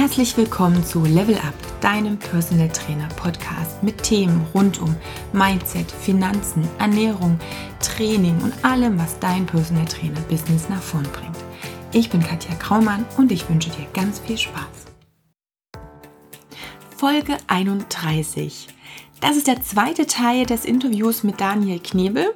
Herzlich 0.00 0.34
willkommen 0.38 0.82
zu 0.82 1.04
Level 1.04 1.34
Up, 1.34 1.52
deinem 1.82 2.18
Personal 2.18 2.70
Trainer 2.70 3.06
Podcast 3.16 3.82
mit 3.82 4.02
Themen 4.02 4.46
rund 4.54 4.80
um 4.80 4.96
Mindset, 5.34 5.92
Finanzen, 5.92 6.66
Ernährung, 6.78 7.38
Training 7.80 8.40
und 8.40 8.64
allem, 8.64 8.98
was 8.98 9.18
dein 9.18 9.44
Personal 9.44 9.84
Trainer 9.84 10.22
Business 10.22 10.70
nach 10.70 10.80
vorn 10.80 11.06
bringt. 11.12 11.36
Ich 11.92 12.08
bin 12.08 12.22
Katja 12.22 12.54
Kraumann 12.54 13.04
und 13.18 13.30
ich 13.30 13.46
wünsche 13.50 13.68
dir 13.68 13.84
ganz 13.92 14.20
viel 14.20 14.38
Spaß. 14.38 14.86
Folge 16.96 17.36
31. 17.48 18.68
Das 19.20 19.36
ist 19.36 19.48
der 19.48 19.62
zweite 19.62 20.06
Teil 20.06 20.46
des 20.46 20.64
Interviews 20.64 21.24
mit 21.24 21.42
Daniel 21.42 21.78
Knebel. 21.78 22.32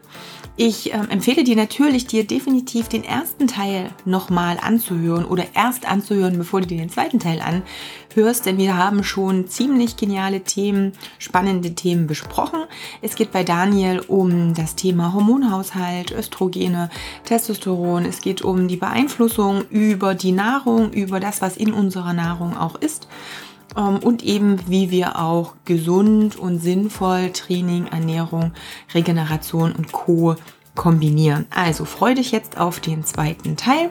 Ich 0.57 0.95
äh, 0.95 0.97
empfehle 0.97 1.43
dir 1.43 1.57
natürlich, 1.57 2.07
dir 2.07 2.25
definitiv 2.25 2.89
den 2.89 3.03
ersten 3.03 3.49
Teil 3.49 3.91
nochmal 4.05 4.59
anzuhören 4.63 5.25
oder 5.25 5.47
erst 5.55 5.85
anzuhören, 5.85 6.39
bevor 6.39 6.61
du 6.61 6.69
dir 6.69 6.79
den 6.79 6.91
zweiten 6.91 7.19
Teil 7.19 7.41
anhörst, 7.41 8.47
denn 8.47 8.57
wir 8.57 8.77
haben 8.77 9.03
schon 9.03 9.49
ziemlich 9.49 9.97
geniale 9.97 10.43
Themen, 10.43 10.93
spannende 11.19 11.75
Themen 11.75 12.07
besprochen. 12.07 12.61
Es 13.03 13.17
geht 13.17 13.33
bei 13.33 13.43
Daniel 13.43 13.99
um 14.07 14.55
das 14.55 14.77
Thema 14.77 15.13
Hormonhaushalt, 15.13 16.13
Östrogene, 16.13 16.89
Testosteron. 17.25 18.05
Es 18.05 18.21
geht 18.21 18.43
um 18.43 18.69
die 18.69 18.77
Beeinflussung 18.77 19.65
über 19.71 20.15
die 20.15 20.31
Nahrung, 20.31 20.93
über 20.93 21.19
das, 21.19 21.43
was 21.43 21.57
in 21.57 21.73
unserer 21.73 22.13
Nahrung 22.13 22.57
auch 22.57 22.77
ist 22.77 23.09
ähm, 23.09 23.43
und 23.75 24.23
eben 24.23 24.61
wie 24.69 24.91
wir 24.91 25.19
auch 25.19 25.55
gesund 25.65 26.37
und 26.37 26.59
sinnvoll 26.59 27.31
Training, 27.31 27.87
Ernährung, 27.89 28.53
Regeneration 28.95 29.73
und 29.73 29.93
Co 29.93 30.37
kombinieren. 30.75 31.47
Also 31.51 31.85
freu 31.85 32.15
dich 32.15 32.33
jetzt 32.33 32.59
auf 32.59 32.81
den 32.81 33.05
zweiten 33.05 33.57
Teil. 33.57 33.91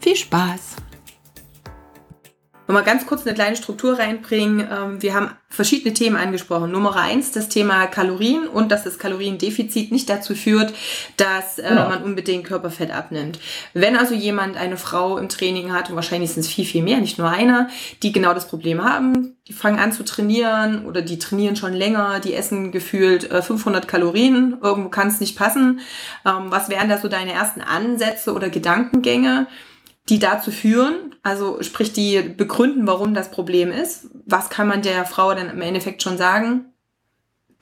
Viel 0.00 0.16
Spaß! 0.16 0.76
Nochmal 2.68 2.84
ganz 2.84 3.06
kurz 3.06 3.26
eine 3.26 3.34
kleine 3.34 3.56
Struktur 3.56 3.98
reinbringen. 3.98 4.60
Ähm, 4.60 5.02
wir 5.02 5.14
haben 5.14 5.32
verschiedene 5.48 5.92
Themen 5.94 6.16
angesprochen. 6.16 6.70
Nummer 6.70 6.96
eins, 6.96 7.32
das 7.32 7.48
Thema 7.48 7.86
Kalorien 7.86 8.46
und 8.46 8.70
dass 8.70 8.84
das 8.84 8.98
Kaloriendefizit 8.98 9.90
nicht 9.90 10.08
dazu 10.08 10.34
führt, 10.34 10.72
dass 11.16 11.58
äh, 11.58 11.68
genau. 11.68 11.88
man 11.88 12.02
unbedingt 12.04 12.44
Körperfett 12.44 12.92
abnimmt. 12.92 13.40
Wenn 13.74 13.96
also 13.96 14.14
jemand 14.14 14.56
eine 14.56 14.76
Frau 14.76 15.18
im 15.18 15.28
Training 15.28 15.72
hat, 15.72 15.90
und 15.90 15.96
wahrscheinlich 15.96 16.30
sind 16.30 16.40
es 16.40 16.48
viel, 16.48 16.64
viel 16.64 16.82
mehr, 16.82 16.98
nicht 16.98 17.18
nur 17.18 17.28
einer, 17.28 17.68
die 18.02 18.12
genau 18.12 18.32
das 18.32 18.46
Problem 18.46 18.82
haben, 18.84 19.36
die 19.48 19.52
fangen 19.52 19.80
an 19.80 19.92
zu 19.92 20.04
trainieren 20.04 20.86
oder 20.86 21.02
die 21.02 21.18
trainieren 21.18 21.56
schon 21.56 21.72
länger, 21.72 22.20
die 22.20 22.34
essen 22.34 22.70
gefühlt 22.70 23.24
500 23.24 23.84
äh, 23.84 23.86
Kalorien, 23.88 24.56
irgendwo 24.62 24.88
kann 24.88 25.08
es 25.08 25.20
nicht 25.20 25.36
passen. 25.36 25.80
Ähm, 26.24 26.46
was 26.50 26.68
wären 26.68 26.88
da 26.88 26.98
so 26.98 27.08
deine 27.08 27.32
ersten 27.32 27.60
Ansätze 27.60 28.32
oder 28.32 28.48
Gedankengänge? 28.48 29.48
Die 30.08 30.18
dazu 30.18 30.50
führen, 30.50 31.14
also 31.22 31.62
sprich 31.62 31.92
die 31.92 32.20
begründen, 32.22 32.86
warum 32.86 33.14
das 33.14 33.30
Problem 33.30 33.70
ist. 33.70 34.08
Was 34.26 34.50
kann 34.50 34.66
man 34.66 34.82
der 34.82 35.04
Frau 35.04 35.34
dann 35.34 35.50
im 35.50 35.60
Endeffekt 35.60 36.02
schon 36.02 36.18
sagen? 36.18 36.66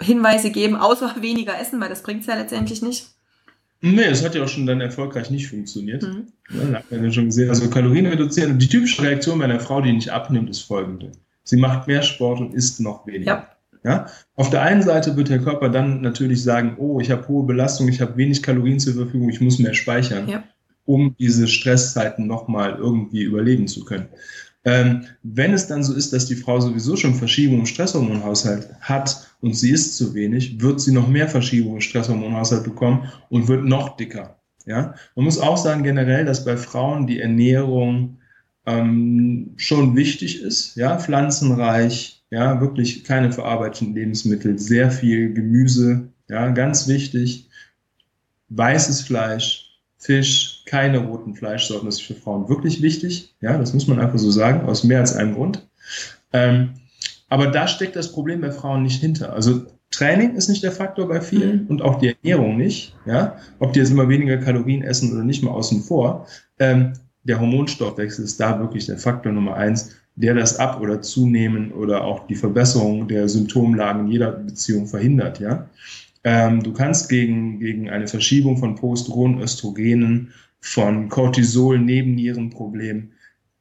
Hinweise 0.00 0.50
geben, 0.50 0.76
außer 0.76 1.16
weniger 1.20 1.58
essen, 1.60 1.80
weil 1.80 1.90
das 1.90 2.02
bringt 2.02 2.22
es 2.22 2.26
ja 2.26 2.36
letztendlich 2.36 2.82
nicht. 2.82 3.08
Nee, 3.82 4.04
es 4.04 4.22
hat 4.24 4.34
ja 4.34 4.44
auch 4.44 4.48
schon 4.48 4.66
dann 4.66 4.80
erfolgreich 4.80 5.30
nicht 5.30 5.48
funktioniert. 5.48 6.02
Mhm. 6.02 6.26
Ja, 6.50 6.78
hat 6.78 6.90
man 6.90 7.04
ja 7.04 7.10
schon 7.10 7.26
gesehen. 7.26 7.48
Also 7.48 7.70
Kalorien 7.70 8.06
reduzieren. 8.06 8.58
Die 8.58 8.68
typische 8.68 9.02
Reaktion 9.02 9.38
bei 9.38 9.46
einer 9.46 9.60
Frau, 9.60 9.80
die 9.80 9.92
nicht 9.92 10.10
abnimmt, 10.10 10.50
ist 10.50 10.60
folgende. 10.60 11.12
Sie 11.44 11.56
macht 11.56 11.86
mehr 11.86 12.02
Sport 12.02 12.40
und 12.40 12.54
isst 12.54 12.80
noch 12.80 13.06
weniger. 13.06 13.48
Ja. 13.82 13.90
Ja? 13.90 14.06
Auf 14.34 14.50
der 14.50 14.62
einen 14.62 14.82
Seite 14.82 15.16
wird 15.16 15.30
der 15.30 15.38
Körper 15.38 15.70
dann 15.70 16.02
natürlich 16.02 16.42
sagen, 16.42 16.76
oh, 16.78 17.00
ich 17.00 17.10
habe 17.10 17.26
hohe 17.28 17.46
Belastung, 17.46 17.88
ich 17.88 18.02
habe 18.02 18.18
wenig 18.18 18.42
Kalorien 18.42 18.78
zur 18.78 18.92
Verfügung, 18.92 19.30
ich 19.30 19.40
muss 19.40 19.58
mehr 19.58 19.72
speichern. 19.72 20.28
Ja 20.28 20.44
um 20.90 21.14
diese 21.20 21.46
Stresszeiten 21.46 22.26
nochmal 22.26 22.74
irgendwie 22.76 23.22
überleben 23.22 23.68
zu 23.68 23.84
können. 23.84 24.08
Ähm, 24.64 25.04
wenn 25.22 25.54
es 25.54 25.68
dann 25.68 25.84
so 25.84 25.94
ist, 25.94 26.12
dass 26.12 26.26
die 26.26 26.34
Frau 26.34 26.58
sowieso 26.58 26.96
schon 26.96 27.14
Verschiebungen 27.14 27.60
im 27.60 27.66
Stresshormonhaushalt 27.66 28.68
hat 28.80 29.30
und 29.40 29.54
sie 29.54 29.70
isst 29.70 29.96
zu 29.96 30.14
wenig, 30.14 30.60
wird 30.60 30.80
sie 30.80 30.92
noch 30.92 31.06
mehr 31.06 31.28
Verschiebungen 31.28 31.76
im 31.76 31.80
Stresshormonhaushalt 31.80 32.64
bekommen 32.64 33.08
und 33.28 33.46
wird 33.46 33.64
noch 33.64 33.96
dicker. 33.96 34.40
Ja? 34.66 34.94
Man 35.14 35.26
muss 35.26 35.38
auch 35.38 35.56
sagen 35.56 35.84
generell, 35.84 36.24
dass 36.24 36.44
bei 36.44 36.56
Frauen 36.56 37.06
die 37.06 37.20
Ernährung 37.20 38.18
ähm, 38.66 39.52
schon 39.56 39.94
wichtig 39.94 40.42
ist, 40.42 40.74
ja, 40.74 40.98
pflanzenreich, 40.98 42.24
ja, 42.30 42.60
wirklich 42.60 43.04
keine 43.04 43.32
verarbeiteten 43.32 43.94
Lebensmittel, 43.94 44.58
sehr 44.58 44.90
viel 44.90 45.32
Gemüse, 45.32 46.08
ja, 46.28 46.48
ganz 46.50 46.88
wichtig, 46.88 47.48
weißes 48.48 49.02
Fleisch, 49.02 49.70
Fisch, 49.96 50.49
keine 50.66 50.98
roten 50.98 51.34
Fleischsorten. 51.34 51.86
Das 51.86 51.96
ist 51.96 52.06
für 52.06 52.14
Frauen 52.14 52.48
wirklich 52.48 52.82
wichtig. 52.82 53.34
Ja, 53.40 53.58
das 53.58 53.72
muss 53.74 53.86
man 53.86 53.98
einfach 53.98 54.18
so 54.18 54.30
sagen, 54.30 54.66
aus 54.68 54.84
mehr 54.84 55.00
als 55.00 55.14
einem 55.14 55.34
Grund. 55.34 55.66
Ähm, 56.32 56.70
aber 57.28 57.48
da 57.48 57.66
steckt 57.66 57.96
das 57.96 58.12
Problem 58.12 58.40
bei 58.40 58.50
Frauen 58.50 58.82
nicht 58.82 59.00
hinter. 59.00 59.32
Also 59.32 59.62
Training 59.90 60.34
ist 60.34 60.48
nicht 60.48 60.62
der 60.62 60.72
Faktor 60.72 61.08
bei 61.08 61.20
vielen 61.20 61.64
mhm. 61.64 61.66
und 61.68 61.82
auch 61.82 61.98
die 61.98 62.14
Ernährung 62.14 62.56
nicht. 62.56 62.94
Ja, 63.06 63.36
ob 63.58 63.72
die 63.72 63.80
jetzt 63.80 63.90
immer 63.90 64.08
weniger 64.08 64.38
Kalorien 64.38 64.82
essen 64.82 65.12
oder 65.12 65.24
nicht 65.24 65.42
mal 65.42 65.50
außen 65.50 65.82
vor. 65.82 66.26
Ähm, 66.58 66.92
der 67.24 67.40
Hormonstoffwechsel 67.40 68.24
ist 68.24 68.40
da 68.40 68.58
wirklich 68.60 68.86
der 68.86 68.98
Faktor 68.98 69.32
Nummer 69.32 69.54
eins, 69.54 69.96
der 70.16 70.34
das 70.34 70.58
Ab- 70.58 70.80
oder 70.80 71.02
Zunehmen 71.02 71.72
oder 71.72 72.04
auch 72.04 72.26
die 72.26 72.34
Verbesserung 72.34 73.08
der 73.08 73.28
Symptomlagen 73.28 74.06
in 74.06 74.12
jeder 74.12 74.32
Beziehung 74.32 74.86
verhindert. 74.86 75.40
Ja, 75.40 75.66
ähm, 76.24 76.62
du 76.62 76.72
kannst 76.72 77.08
gegen, 77.08 77.60
gegen 77.60 77.90
eine 77.90 78.06
Verschiebung 78.06 78.58
von 78.58 78.74
Progesteron, 78.74 79.40
Östrogenen, 79.40 80.32
von 80.60 81.08
Cortisol, 81.08 81.78
Nebennierenproblemen, 81.78 83.12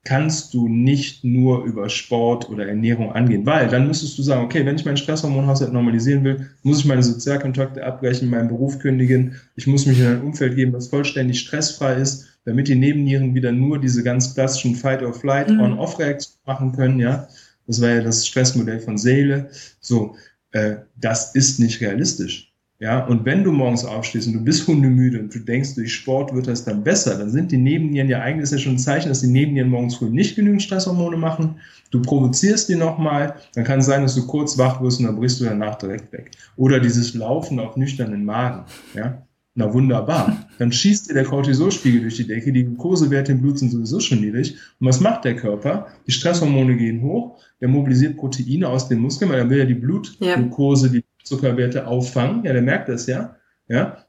kannst 0.05 0.53
du 0.53 0.67
nicht 0.67 1.23
nur 1.23 1.65
über 1.65 1.89
Sport 1.89 2.49
oder 2.49 2.67
Ernährung 2.67 3.11
angehen, 3.11 3.45
weil 3.45 3.67
dann 3.67 3.87
müsstest 3.87 4.17
du 4.17 4.23
sagen, 4.23 4.43
okay, 4.43 4.65
wenn 4.65 4.75
ich 4.75 4.85
meinen 4.85 4.97
Stresshormonhaushalt 4.97 5.73
normalisieren 5.73 6.23
will, 6.23 6.49
muss 6.63 6.79
ich 6.79 6.85
meine 6.85 7.03
Sozialkontakte 7.03 7.85
abbrechen, 7.85 8.29
meinen 8.29 8.47
Beruf 8.47 8.79
kündigen, 8.79 9.35
ich 9.55 9.67
muss 9.67 9.85
mich 9.85 9.99
in 9.99 10.07
ein 10.07 10.21
Umfeld 10.21 10.55
geben, 10.55 10.71
das 10.71 10.87
vollständig 10.87 11.41
stressfrei 11.41 11.95
ist, 11.95 12.27
damit 12.45 12.69
die 12.69 12.75
Nebennieren 12.75 13.35
wieder 13.35 13.51
nur 13.51 13.79
diese 13.79 14.01
ganz 14.01 14.33
klassischen 14.33 14.75
Fight-or-Flight, 14.75 15.49
mhm. 15.49 15.59
On-Off-Reaktionen 15.59 16.39
machen 16.45 16.71
können, 16.71 16.99
ja. 16.99 17.27
Das 17.67 17.81
war 17.81 17.89
ja 17.89 18.01
das 18.01 18.25
Stressmodell 18.25 18.79
von 18.79 18.97
Seele. 18.97 19.51
So, 19.79 20.15
äh, 20.53 20.77
das 20.95 21.35
ist 21.35 21.59
nicht 21.59 21.81
realistisch. 21.81 22.48
Ja, 22.81 23.05
und 23.05 23.25
wenn 23.25 23.43
du 23.43 23.51
morgens 23.51 23.83
aufstehst 23.83 24.27
und 24.27 24.33
du 24.33 24.43
bist 24.43 24.65
hundemüde 24.67 25.19
und 25.19 25.35
du 25.35 25.39
denkst, 25.39 25.75
durch 25.75 25.93
Sport 25.93 26.33
wird 26.33 26.47
das 26.47 26.63
dann 26.63 26.83
besser, 26.83 27.17
dann 27.17 27.29
sind 27.29 27.51
die 27.51 27.57
Nebennieren 27.57 28.07
ja 28.07 28.21
eigentlich 28.21 28.43
ist 28.43 28.53
ja 28.53 28.57
schon 28.57 28.73
ein 28.73 28.79
Zeichen, 28.79 29.09
dass 29.09 29.19
die 29.19 29.27
Nebennieren 29.27 29.69
morgens 29.69 29.95
früh 29.95 30.09
nicht 30.09 30.35
genügend 30.35 30.63
Stresshormone 30.63 31.17
machen. 31.17 31.55
Du 31.91 32.01
provozierst 32.01 32.69
die 32.69 32.75
nochmal, 32.75 33.35
dann 33.53 33.65
kann 33.65 33.79
es 33.79 33.85
sein, 33.85 34.03
dass 34.03 34.15
du 34.15 34.25
kurz 34.27 34.57
wach 34.57 34.81
wirst 34.81 34.99
und 34.99 35.07
dann 35.07 35.17
brichst 35.17 35.41
du 35.41 35.45
danach 35.45 35.75
direkt 35.75 36.13
weg. 36.13 36.31
Oder 36.55 36.79
dieses 36.79 37.13
Laufen 37.15 37.59
auf 37.59 37.75
nüchternen 37.75 38.23
Magen. 38.23 38.63
Ja, 38.93 39.25
na 39.55 39.73
wunderbar. 39.73 40.47
Dann 40.57 40.71
schießt 40.71 41.09
dir 41.09 41.15
der 41.15 41.25
Cortisolspiegel 41.25 41.99
durch 42.01 42.15
die 42.15 42.27
Decke, 42.27 42.53
die 42.53 42.63
Glukosewerte 42.63 43.33
im 43.33 43.41
Blut 43.41 43.59
sind 43.59 43.71
sowieso 43.71 43.99
schon 43.99 44.21
niedrig. 44.21 44.55
Und 44.79 44.87
was 44.87 45.01
macht 45.01 45.25
der 45.25 45.35
Körper? 45.35 45.87
Die 46.07 46.11
Stresshormone 46.11 46.77
gehen 46.77 47.01
hoch, 47.01 47.41
der 47.59 47.67
mobilisiert 47.67 48.15
Proteine 48.15 48.69
aus 48.69 48.87
den 48.87 48.99
Muskeln, 48.99 49.29
weil 49.29 49.39
er 49.39 49.49
will 49.49 49.57
ja 49.57 49.65
die 49.65 49.73
Blutglukose, 49.73 50.87
ja. 50.87 50.93
die 50.93 51.03
Zuckerwerte 51.23 51.87
auffangen. 51.87 52.43
Ja, 52.45 52.53
der 52.53 52.61
merkt 52.61 52.89
das 52.89 53.07
ja. 53.07 53.35
Ja. 53.67 54.05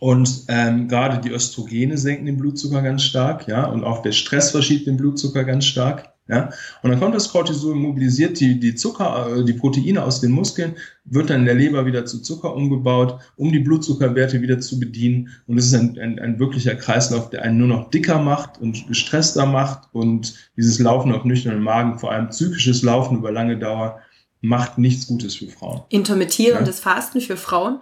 Und 0.00 0.44
ähm, 0.48 0.88
gerade 0.88 1.20
die 1.20 1.34
Östrogene 1.34 1.98
senken 1.98 2.26
den 2.26 2.36
Blutzucker 2.36 2.82
ganz 2.82 3.02
stark, 3.02 3.48
ja, 3.48 3.66
und 3.66 3.84
auch 3.84 4.02
der 4.02 4.12
Stress 4.12 4.50
verschiebt 4.50 4.86
den 4.86 4.96
Blutzucker 4.96 5.44
ganz 5.44 5.64
stark, 5.64 6.12
ja. 6.28 6.50
Und 6.82 6.90
dann 6.90 7.00
kommt 7.00 7.14
das 7.14 7.30
Cortisol, 7.30 7.74
mobilisiert 7.74 8.38
die, 8.38 8.60
die 8.60 8.74
Zucker, 8.74 9.34
äh, 9.34 9.44
die 9.44 9.54
Proteine 9.54 10.04
aus 10.04 10.20
den 10.20 10.30
Muskeln, 10.30 10.74
wird 11.04 11.30
dann 11.30 11.40
in 11.40 11.46
der 11.46 11.54
Leber 11.54 11.86
wieder 11.86 12.04
zu 12.04 12.20
Zucker 12.20 12.54
umgebaut, 12.54 13.18
um 13.36 13.50
die 13.50 13.60
Blutzuckerwerte 13.60 14.40
wieder 14.42 14.60
zu 14.60 14.78
bedienen. 14.78 15.30
Und 15.46 15.58
es 15.58 15.66
ist 15.66 15.74
ein, 15.74 15.98
ein, 15.98 16.18
ein 16.18 16.38
wirklicher 16.38 16.74
Kreislauf, 16.74 17.30
der 17.30 17.42
einen 17.42 17.58
nur 17.58 17.68
noch 17.68 17.90
dicker 17.90 18.20
macht 18.20 18.60
und 18.60 18.86
gestresster 18.88 19.46
macht 19.46 19.88
und 19.92 20.34
dieses 20.56 20.78
Laufen 20.78 21.12
auf 21.12 21.24
nüchternen 21.24 21.62
Magen, 21.62 21.98
vor 21.98 22.12
allem 22.12 22.28
psychisches 22.28 22.82
Laufen 22.82 23.16
über 23.16 23.32
lange 23.32 23.58
Dauer, 23.58 23.98
macht 24.40 24.78
nichts 24.78 25.06
Gutes 25.06 25.36
für 25.36 25.48
Frauen. 25.48 25.82
Intermittierendes 25.88 26.84
ja? 26.84 26.94
Fasten 26.94 27.20
für 27.20 27.36
Frauen? 27.36 27.80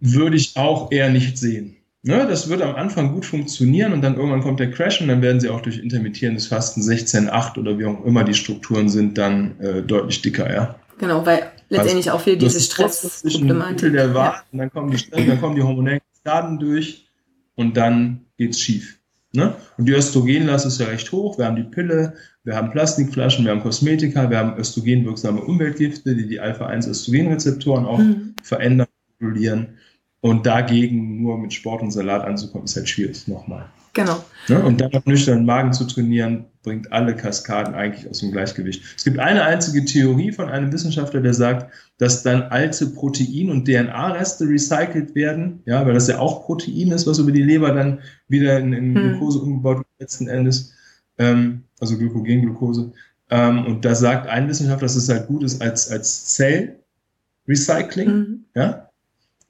Würde 0.00 0.36
ich 0.36 0.56
auch 0.56 0.90
eher 0.90 1.10
nicht 1.10 1.38
sehen. 1.38 1.76
Ne, 2.04 2.26
das 2.26 2.48
wird 2.48 2.62
am 2.62 2.74
Anfang 2.74 3.12
gut 3.12 3.24
funktionieren 3.24 3.92
und 3.92 4.02
dann 4.02 4.16
irgendwann 4.16 4.42
kommt 4.42 4.58
der 4.58 4.72
Crash 4.72 5.00
und 5.00 5.06
dann 5.06 5.22
werden 5.22 5.40
sie 5.40 5.48
auch 5.48 5.60
durch 5.60 5.78
intermittierendes 5.78 6.48
Fasten 6.48 6.82
16, 6.82 7.30
8 7.30 7.58
oder 7.58 7.78
wie 7.78 7.86
auch 7.86 8.04
immer 8.04 8.24
die 8.24 8.34
Strukturen 8.34 8.88
sind, 8.88 9.16
dann 9.18 9.60
äh, 9.60 9.82
deutlich 9.82 10.20
dicker, 10.20 10.52
ja. 10.52 10.74
Genau, 10.98 11.24
weil 11.24 11.52
letztendlich 11.68 12.10
also, 12.10 12.22
auch 12.22 12.26
wieder 12.26 12.38
diese 12.38 12.60
Stressproblematik. 12.60 13.92
Der 13.92 14.14
Wahrheit, 14.14 14.34
ja. 14.34 14.44
und 14.50 14.58
dann 14.58 14.70
kommen 14.72 14.90
die, 14.90 15.10
dann 15.10 15.40
kommen 15.40 15.54
die 15.54 15.62
hormonellen 15.62 16.00
Schaden 16.26 16.58
durch 16.58 17.08
und 17.54 17.76
dann 17.76 18.26
geht's 18.36 18.58
schief. 18.58 18.98
Ne? 19.32 19.54
Und 19.78 19.86
die 19.86 19.92
Östrogenlast 19.92 20.66
ist 20.66 20.78
ja 20.78 20.86
recht 20.86 21.10
hoch. 21.10 21.38
Wir 21.38 21.46
haben 21.46 21.56
die 21.56 21.62
Pille, 21.62 22.14
wir 22.44 22.54
haben 22.54 22.70
Plastikflaschen, 22.70 23.44
wir 23.44 23.52
haben 23.52 23.62
Kosmetika, 23.62 24.28
wir 24.28 24.38
haben 24.38 24.58
östrogenwirksame 24.58 25.40
Umweltgifte, 25.40 26.14
die 26.14 26.26
die 26.26 26.40
Alpha-1-Östrogenrezeptoren 26.40 27.86
auch 27.86 27.98
mhm. 27.98 28.34
verändern, 28.42 28.88
regulieren. 29.20 29.78
Und 30.22 30.46
dagegen 30.46 31.20
nur 31.20 31.36
mit 31.36 31.52
Sport 31.52 31.82
und 31.82 31.90
Salat 31.90 32.24
anzukommen, 32.24 32.64
ist 32.64 32.76
halt 32.76 32.88
schwierig, 32.88 33.26
nochmal. 33.26 33.68
Genau. 33.92 34.24
Ne? 34.48 34.62
Und 34.62 34.80
dann 34.80 34.94
auf 34.94 35.04
nüchternen 35.04 35.44
Magen 35.44 35.72
zu 35.72 35.84
trainieren, 35.84 36.44
bringt 36.62 36.92
alle 36.92 37.14
Kaskaden 37.14 37.74
eigentlich 37.74 38.08
aus 38.08 38.20
dem 38.20 38.30
Gleichgewicht. 38.30 38.82
Es 38.96 39.02
gibt 39.04 39.18
eine 39.18 39.42
einzige 39.42 39.84
Theorie 39.84 40.32
von 40.32 40.48
einem 40.48 40.72
Wissenschaftler, 40.72 41.20
der 41.20 41.34
sagt, 41.34 41.72
dass 41.98 42.22
dann 42.22 42.42
alte 42.44 42.86
Protein- 42.86 43.50
und 43.50 43.66
DNA-Reste 43.66 44.48
recycelt 44.48 45.14
werden, 45.16 45.60
ja, 45.66 45.84
weil 45.84 45.94
das 45.94 46.06
ja 46.06 46.20
auch 46.20 46.46
Protein 46.46 46.92
ist, 46.92 47.06
was 47.06 47.18
über 47.18 47.32
die 47.32 47.42
Leber 47.42 47.72
dann 47.72 47.98
wieder 48.28 48.58
in, 48.60 48.72
in 48.72 48.94
hm. 48.94 49.18
Glucose 49.18 49.40
umgebaut 49.40 49.78
wird 49.78 49.86
letzten 49.98 50.28
Endes, 50.28 50.72
ähm, 51.18 51.64
also 51.80 51.98
Glykogen, 51.98 52.42
Glucose. 52.42 52.92
Ähm, 53.28 53.66
und 53.66 53.84
da 53.84 53.94
sagt 53.94 54.28
ein 54.28 54.48
Wissenschaftler, 54.48 54.86
dass 54.86 54.96
es 54.96 55.08
halt 55.08 55.26
gut 55.26 55.42
ist 55.42 55.60
als, 55.60 55.90
als 55.90 56.34
Zell-Recycling, 56.34 58.08
mhm. 58.08 58.44
ja, 58.54 58.88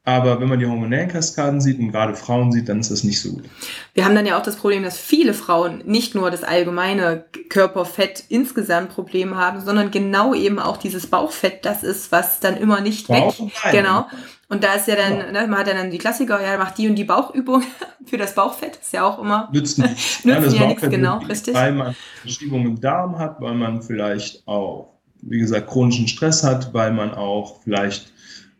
aber 0.04 0.40
wenn 0.40 0.48
man 0.48 0.58
die 0.58 0.66
hormonellen 0.66 1.08
Kaskaden 1.08 1.60
sieht 1.60 1.78
und 1.78 1.92
gerade 1.92 2.16
Frauen 2.16 2.50
sieht, 2.50 2.68
dann 2.68 2.80
ist 2.80 2.90
das 2.90 3.04
nicht 3.04 3.20
so 3.20 3.34
gut. 3.34 3.44
Wir 3.94 4.04
haben 4.04 4.16
dann 4.16 4.26
ja 4.26 4.36
auch 4.36 4.42
das 4.42 4.56
Problem, 4.56 4.82
dass 4.82 4.98
viele 4.98 5.32
Frauen 5.32 5.82
nicht 5.86 6.16
nur 6.16 6.32
das 6.32 6.42
allgemeine 6.42 7.24
Körperfett 7.48 8.24
insgesamt 8.28 8.90
Problem 8.90 9.36
haben, 9.36 9.60
sondern 9.60 9.92
genau 9.92 10.34
eben 10.34 10.58
auch 10.58 10.76
dieses 10.76 11.06
Bauchfett, 11.06 11.64
das 11.64 11.84
ist, 11.84 12.10
was 12.10 12.40
dann 12.40 12.56
immer 12.56 12.80
nicht 12.80 13.06
Bauch 13.06 13.38
weg. 13.38 13.52
Genau. 13.70 14.06
Und 14.48 14.64
da 14.64 14.74
ist 14.74 14.88
ja 14.88 14.96
dann, 14.96 15.18
ja. 15.18 15.32
Ne, 15.32 15.46
man 15.46 15.60
hat 15.60 15.68
ja 15.68 15.74
dann 15.74 15.92
die 15.92 15.98
Klassiker, 15.98 16.42
ja, 16.42 16.58
macht 16.58 16.78
die 16.78 16.88
und 16.88 16.96
die 16.96 17.04
Bauchübung 17.04 17.62
für 18.04 18.18
das 18.18 18.34
Bauchfett, 18.34 18.78
ist 18.82 18.92
ja 18.92 19.04
auch 19.04 19.20
immer. 19.20 19.48
Nützt 19.52 19.78
nichts. 19.78 20.24
Nützt 20.24 20.52
ja, 20.52 20.62
ja 20.62 20.66
nichts, 20.66 20.90
genau, 20.90 21.18
richtig. 21.18 21.54
Weil 21.54 21.72
man 21.72 21.94
Verschiebungen 22.22 22.66
im 22.66 22.80
Darm 22.80 23.18
hat, 23.18 23.40
weil 23.40 23.54
man 23.54 23.82
vielleicht 23.82 24.46
auch, 24.48 24.94
wie 25.22 25.38
gesagt, 25.38 25.68
chronischen 25.68 26.08
Stress 26.08 26.42
hat, 26.42 26.74
weil 26.74 26.92
man 26.92 27.14
auch 27.14 27.62
vielleicht 27.62 28.12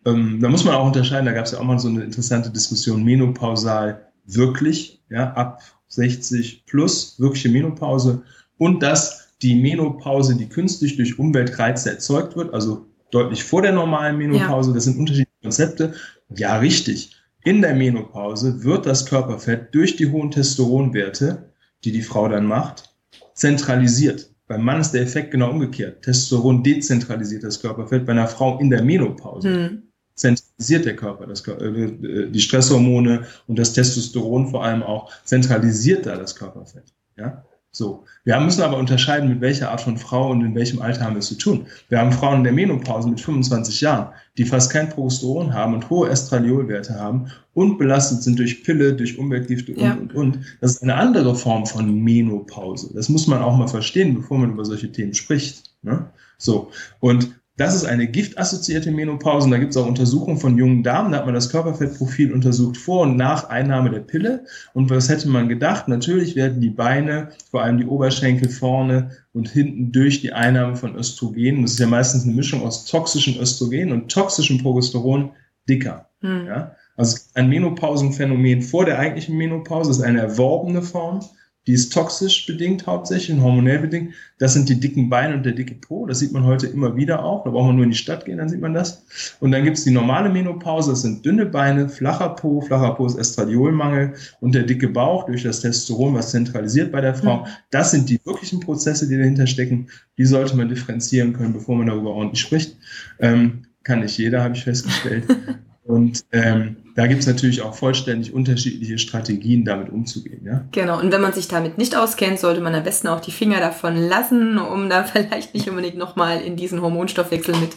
ähm, 0.04 0.40
da 0.40 0.48
muss 0.48 0.64
man 0.64 0.74
auch 0.74 0.86
unterscheiden, 0.86 1.26
da 1.26 1.32
gab 1.32 1.44
es 1.44 1.52
ja 1.52 1.58
auch 1.58 1.64
mal 1.64 1.78
so 1.78 1.88
eine 1.88 2.02
interessante 2.02 2.50
Diskussion, 2.50 3.04
menopausal 3.04 4.08
wirklich, 4.24 5.02
ja, 5.10 5.32
ab 5.32 5.60
60 5.88 6.64
plus, 6.66 7.18
wirkliche 7.20 7.48
Menopause 7.48 8.22
und 8.58 8.82
dass 8.82 9.34
die 9.42 9.54
Menopause, 9.54 10.36
die 10.36 10.48
künstlich 10.48 10.96
durch 10.96 11.18
Umweltreize 11.18 11.90
erzeugt 11.90 12.36
wird, 12.36 12.54
also 12.54 12.86
deutlich 13.10 13.44
vor 13.44 13.62
der 13.62 13.72
normalen 13.72 14.16
Menopause, 14.16 14.70
ja. 14.70 14.74
das 14.74 14.84
sind 14.84 14.98
unterschiedliche 14.98 15.42
Konzepte. 15.42 15.94
Ja, 16.34 16.58
richtig. 16.58 17.16
In 17.44 17.60
der 17.60 17.74
Menopause 17.74 18.62
wird 18.62 18.86
das 18.86 19.04
Körperfett 19.06 19.74
durch 19.74 19.96
die 19.96 20.10
hohen 20.10 20.30
Testosteronwerte, 20.30 21.50
die 21.84 21.92
die 21.92 22.02
Frau 22.02 22.28
dann 22.28 22.46
macht, 22.46 22.94
zentralisiert. 23.34 24.30
Beim 24.46 24.64
Mann 24.64 24.80
ist 24.80 24.92
der 24.92 25.02
Effekt 25.02 25.32
genau 25.32 25.50
umgekehrt. 25.50 26.02
Testosteron 26.02 26.62
dezentralisiert 26.62 27.42
das 27.42 27.60
Körperfett, 27.60 28.06
bei 28.06 28.12
einer 28.12 28.28
Frau 28.28 28.58
in 28.58 28.70
der 28.70 28.82
Menopause. 28.82 29.48
Hm 29.48 29.82
zentralisiert 30.22 30.86
der 30.86 30.96
Körper 30.96 31.26
das, 31.26 31.46
äh, 31.46 32.30
die 32.30 32.40
Stresshormone 32.40 33.26
und 33.46 33.58
das 33.58 33.72
Testosteron 33.72 34.48
vor 34.48 34.64
allem 34.64 34.82
auch 34.82 35.12
zentralisiert 35.24 36.06
da 36.06 36.16
das 36.16 36.34
Körperfett. 36.34 36.84
Ja, 37.16 37.44
so. 37.74 38.04
Wir 38.24 38.38
müssen 38.38 38.62
aber 38.62 38.76
unterscheiden, 38.76 39.30
mit 39.30 39.40
welcher 39.40 39.70
Art 39.70 39.80
von 39.80 39.96
Frau 39.96 40.30
und 40.30 40.44
in 40.44 40.54
welchem 40.54 40.80
Alter 40.82 41.04
haben 41.04 41.14
wir 41.14 41.20
es 41.20 41.28
zu 41.28 41.36
tun. 41.36 41.66
Wir 41.88 41.98
haben 41.98 42.12
Frauen 42.12 42.38
in 42.38 42.44
der 42.44 42.52
Menopause 42.52 43.08
mit 43.08 43.20
25 43.20 43.80
Jahren, 43.80 44.08
die 44.36 44.44
fast 44.44 44.70
kein 44.70 44.90
Progesteron 44.90 45.54
haben 45.54 45.74
und 45.74 45.88
hohe 45.88 46.10
Estradiolwerte 46.10 46.94
haben 46.94 47.28
und 47.54 47.78
belastet 47.78 48.22
sind 48.22 48.38
durch 48.38 48.62
Pille, 48.62 48.94
durch 48.94 49.18
Umweltgifte 49.18 49.72
und, 49.72 49.80
ja. 49.80 49.94
und, 49.94 50.14
und. 50.14 50.38
Das 50.60 50.72
ist 50.72 50.82
eine 50.82 50.94
andere 50.94 51.34
Form 51.34 51.66
von 51.66 52.02
Menopause. 52.02 52.90
Das 52.94 53.08
muss 53.08 53.26
man 53.26 53.42
auch 53.42 53.56
mal 53.56 53.68
verstehen, 53.68 54.14
bevor 54.14 54.38
man 54.38 54.50
über 54.50 54.66
solche 54.66 54.92
Themen 54.92 55.14
spricht. 55.14 55.70
Ne? 55.82 56.10
So. 56.36 56.70
Und 57.00 57.41
das 57.56 57.74
ist 57.74 57.84
eine 57.84 58.06
giftassoziierte 58.06 58.90
Menopause. 58.90 59.44
Und 59.44 59.50
da 59.50 59.58
gibt 59.58 59.72
es 59.72 59.76
auch 59.76 59.86
Untersuchungen 59.86 60.38
von 60.38 60.56
jungen 60.56 60.82
Damen. 60.82 61.12
Da 61.12 61.18
hat 61.18 61.26
man 61.26 61.34
das 61.34 61.50
Körperfettprofil 61.50 62.32
untersucht 62.32 62.78
vor 62.78 63.02
und 63.02 63.16
nach 63.16 63.50
Einnahme 63.50 63.90
der 63.90 64.00
Pille. 64.00 64.46
Und 64.72 64.88
was 64.88 65.10
hätte 65.10 65.28
man 65.28 65.48
gedacht? 65.48 65.86
Natürlich 65.86 66.34
werden 66.34 66.62
die 66.62 66.70
Beine, 66.70 67.28
vor 67.50 67.62
allem 67.62 67.76
die 67.76 67.86
Oberschenkel 67.86 68.48
vorne 68.48 69.10
und 69.34 69.50
hinten 69.50 69.92
durch 69.92 70.22
die 70.22 70.32
Einnahme 70.32 70.76
von 70.76 70.96
Östrogen, 70.96 71.62
das 71.62 71.72
ist 71.72 71.80
ja 71.80 71.86
meistens 71.86 72.24
eine 72.24 72.32
Mischung 72.32 72.62
aus 72.62 72.86
toxischen 72.86 73.38
Östrogen 73.38 73.92
und 73.92 74.10
toxischem 74.10 74.58
Progesteron, 74.58 75.32
dicker. 75.68 76.08
Hm. 76.20 76.46
Ja? 76.46 76.74
Also 76.96 77.18
ein 77.34 77.48
Menopausenphänomen 77.48 78.62
vor 78.62 78.86
der 78.86 78.98
eigentlichen 78.98 79.36
Menopause 79.36 79.90
ist 79.90 80.02
eine 80.02 80.20
erworbene 80.20 80.82
Form 80.82 81.20
die 81.66 81.74
ist 81.74 81.92
toxisch 81.92 82.44
bedingt 82.46 82.86
hauptsächlich 82.86 83.36
und 83.36 83.42
hormonell 83.42 83.78
bedingt. 83.78 84.14
Das 84.38 84.52
sind 84.52 84.68
die 84.68 84.80
dicken 84.80 85.08
Beine 85.08 85.34
und 85.34 85.46
der 85.46 85.52
dicke 85.52 85.74
Po. 85.74 86.06
Das 86.06 86.18
sieht 86.18 86.32
man 86.32 86.44
heute 86.44 86.66
immer 86.66 86.96
wieder 86.96 87.24
auch. 87.24 87.44
Da 87.44 87.50
braucht 87.50 87.66
man 87.66 87.76
nur 87.76 87.84
in 87.84 87.92
die 87.92 87.96
Stadt 87.96 88.24
gehen, 88.24 88.38
dann 88.38 88.48
sieht 88.48 88.60
man 88.60 88.74
das. 88.74 89.04
Und 89.38 89.52
dann 89.52 89.62
gibt 89.62 89.78
es 89.78 89.84
die 89.84 89.92
normale 89.92 90.28
Menopause. 90.28 90.90
Das 90.90 91.02
sind 91.02 91.24
dünne 91.24 91.46
Beine, 91.46 91.88
flacher 91.88 92.30
Po. 92.30 92.60
Flacher 92.60 92.94
Po 92.94 93.06
ist 93.06 93.16
Estradiolmangel 93.16 94.14
und 94.40 94.54
der 94.54 94.64
dicke 94.64 94.88
Bauch 94.88 95.26
durch 95.26 95.44
das 95.44 95.60
Testosteron, 95.60 96.14
was 96.14 96.30
zentralisiert 96.30 96.90
bei 96.90 97.00
der 97.00 97.14
Frau. 97.14 97.46
Das 97.70 97.92
sind 97.92 98.08
die 98.08 98.20
wirklichen 98.24 98.58
Prozesse, 98.58 99.08
die 99.08 99.16
dahinter 99.16 99.46
stecken. 99.46 99.88
Die 100.18 100.24
sollte 100.24 100.56
man 100.56 100.68
differenzieren 100.68 101.32
können, 101.32 101.52
bevor 101.52 101.76
man 101.76 101.86
darüber 101.86 102.10
ordentlich 102.10 102.40
spricht. 102.40 102.76
Ähm, 103.20 103.66
kann 103.84 104.00
nicht 104.00 104.18
jeder, 104.18 104.42
habe 104.42 104.56
ich 104.56 104.64
festgestellt. 104.64 105.24
Und 105.84 106.24
ähm, 106.30 106.76
da 106.94 107.06
gibt 107.06 107.22
es 107.22 107.26
natürlich 107.26 107.62
auch 107.62 107.74
vollständig 107.74 108.32
unterschiedliche 108.32 108.98
Strategien, 108.98 109.64
damit 109.64 109.90
umzugehen. 109.90 110.44
Ja? 110.44 110.64
Genau, 110.70 111.00
und 111.00 111.10
wenn 111.10 111.20
man 111.20 111.32
sich 111.32 111.48
damit 111.48 111.76
nicht 111.76 111.96
auskennt, 111.96 112.38
sollte 112.38 112.60
man 112.60 112.74
am 112.74 112.84
besten 112.84 113.08
auch 113.08 113.20
die 113.20 113.32
Finger 113.32 113.58
davon 113.58 113.96
lassen, 113.96 114.58
um 114.58 114.88
da 114.88 115.04
vielleicht 115.04 115.54
nicht 115.54 115.68
unbedingt 115.68 115.96
nochmal 115.96 116.40
in 116.40 116.56
diesen 116.56 116.80
Hormonstoffwechsel 116.82 117.56
mit 117.56 117.72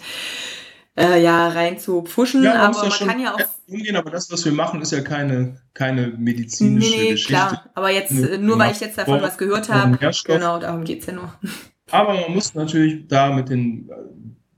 äh, 0.98 1.22
ja, 1.22 1.50
rein 1.50 1.80
zu 1.80 2.04
pfuschen. 2.04 2.44
Ja, 2.44 2.70
aber 2.70 2.78
man 2.78 2.90
kann 2.90 3.20
ja 3.20 3.34
auch. 3.34 3.40
Umgehen, 3.68 3.96
aber 3.96 4.12
das, 4.12 4.32
was 4.32 4.46
wir 4.46 4.52
machen, 4.52 4.82
ist 4.82 4.92
ja 4.92 5.02
keine, 5.02 5.60
keine 5.74 6.08
medizinische 6.08 6.92
nee, 6.92 6.98
nee, 6.98 7.12
Geschichte. 7.12 7.34
klar. 7.34 7.66
Aber 7.74 7.90
jetzt, 7.90 8.12
nur, 8.12 8.38
nur 8.38 8.60
weil 8.60 8.72
ich 8.72 8.80
jetzt 8.80 8.98
davon 8.98 9.22
was 9.22 9.40
gehört 9.40 9.70
habe, 9.70 9.98
genau, 10.24 10.60
darum 10.60 10.84
geht 10.84 11.02
es 11.02 11.08
ja 11.08 11.14
nur. 11.14 11.34
Aber 11.92 12.14
man 12.14 12.34
muss 12.34 12.54
natürlich 12.56 13.08
da 13.08 13.32
mit 13.32 13.50
den 13.50 13.90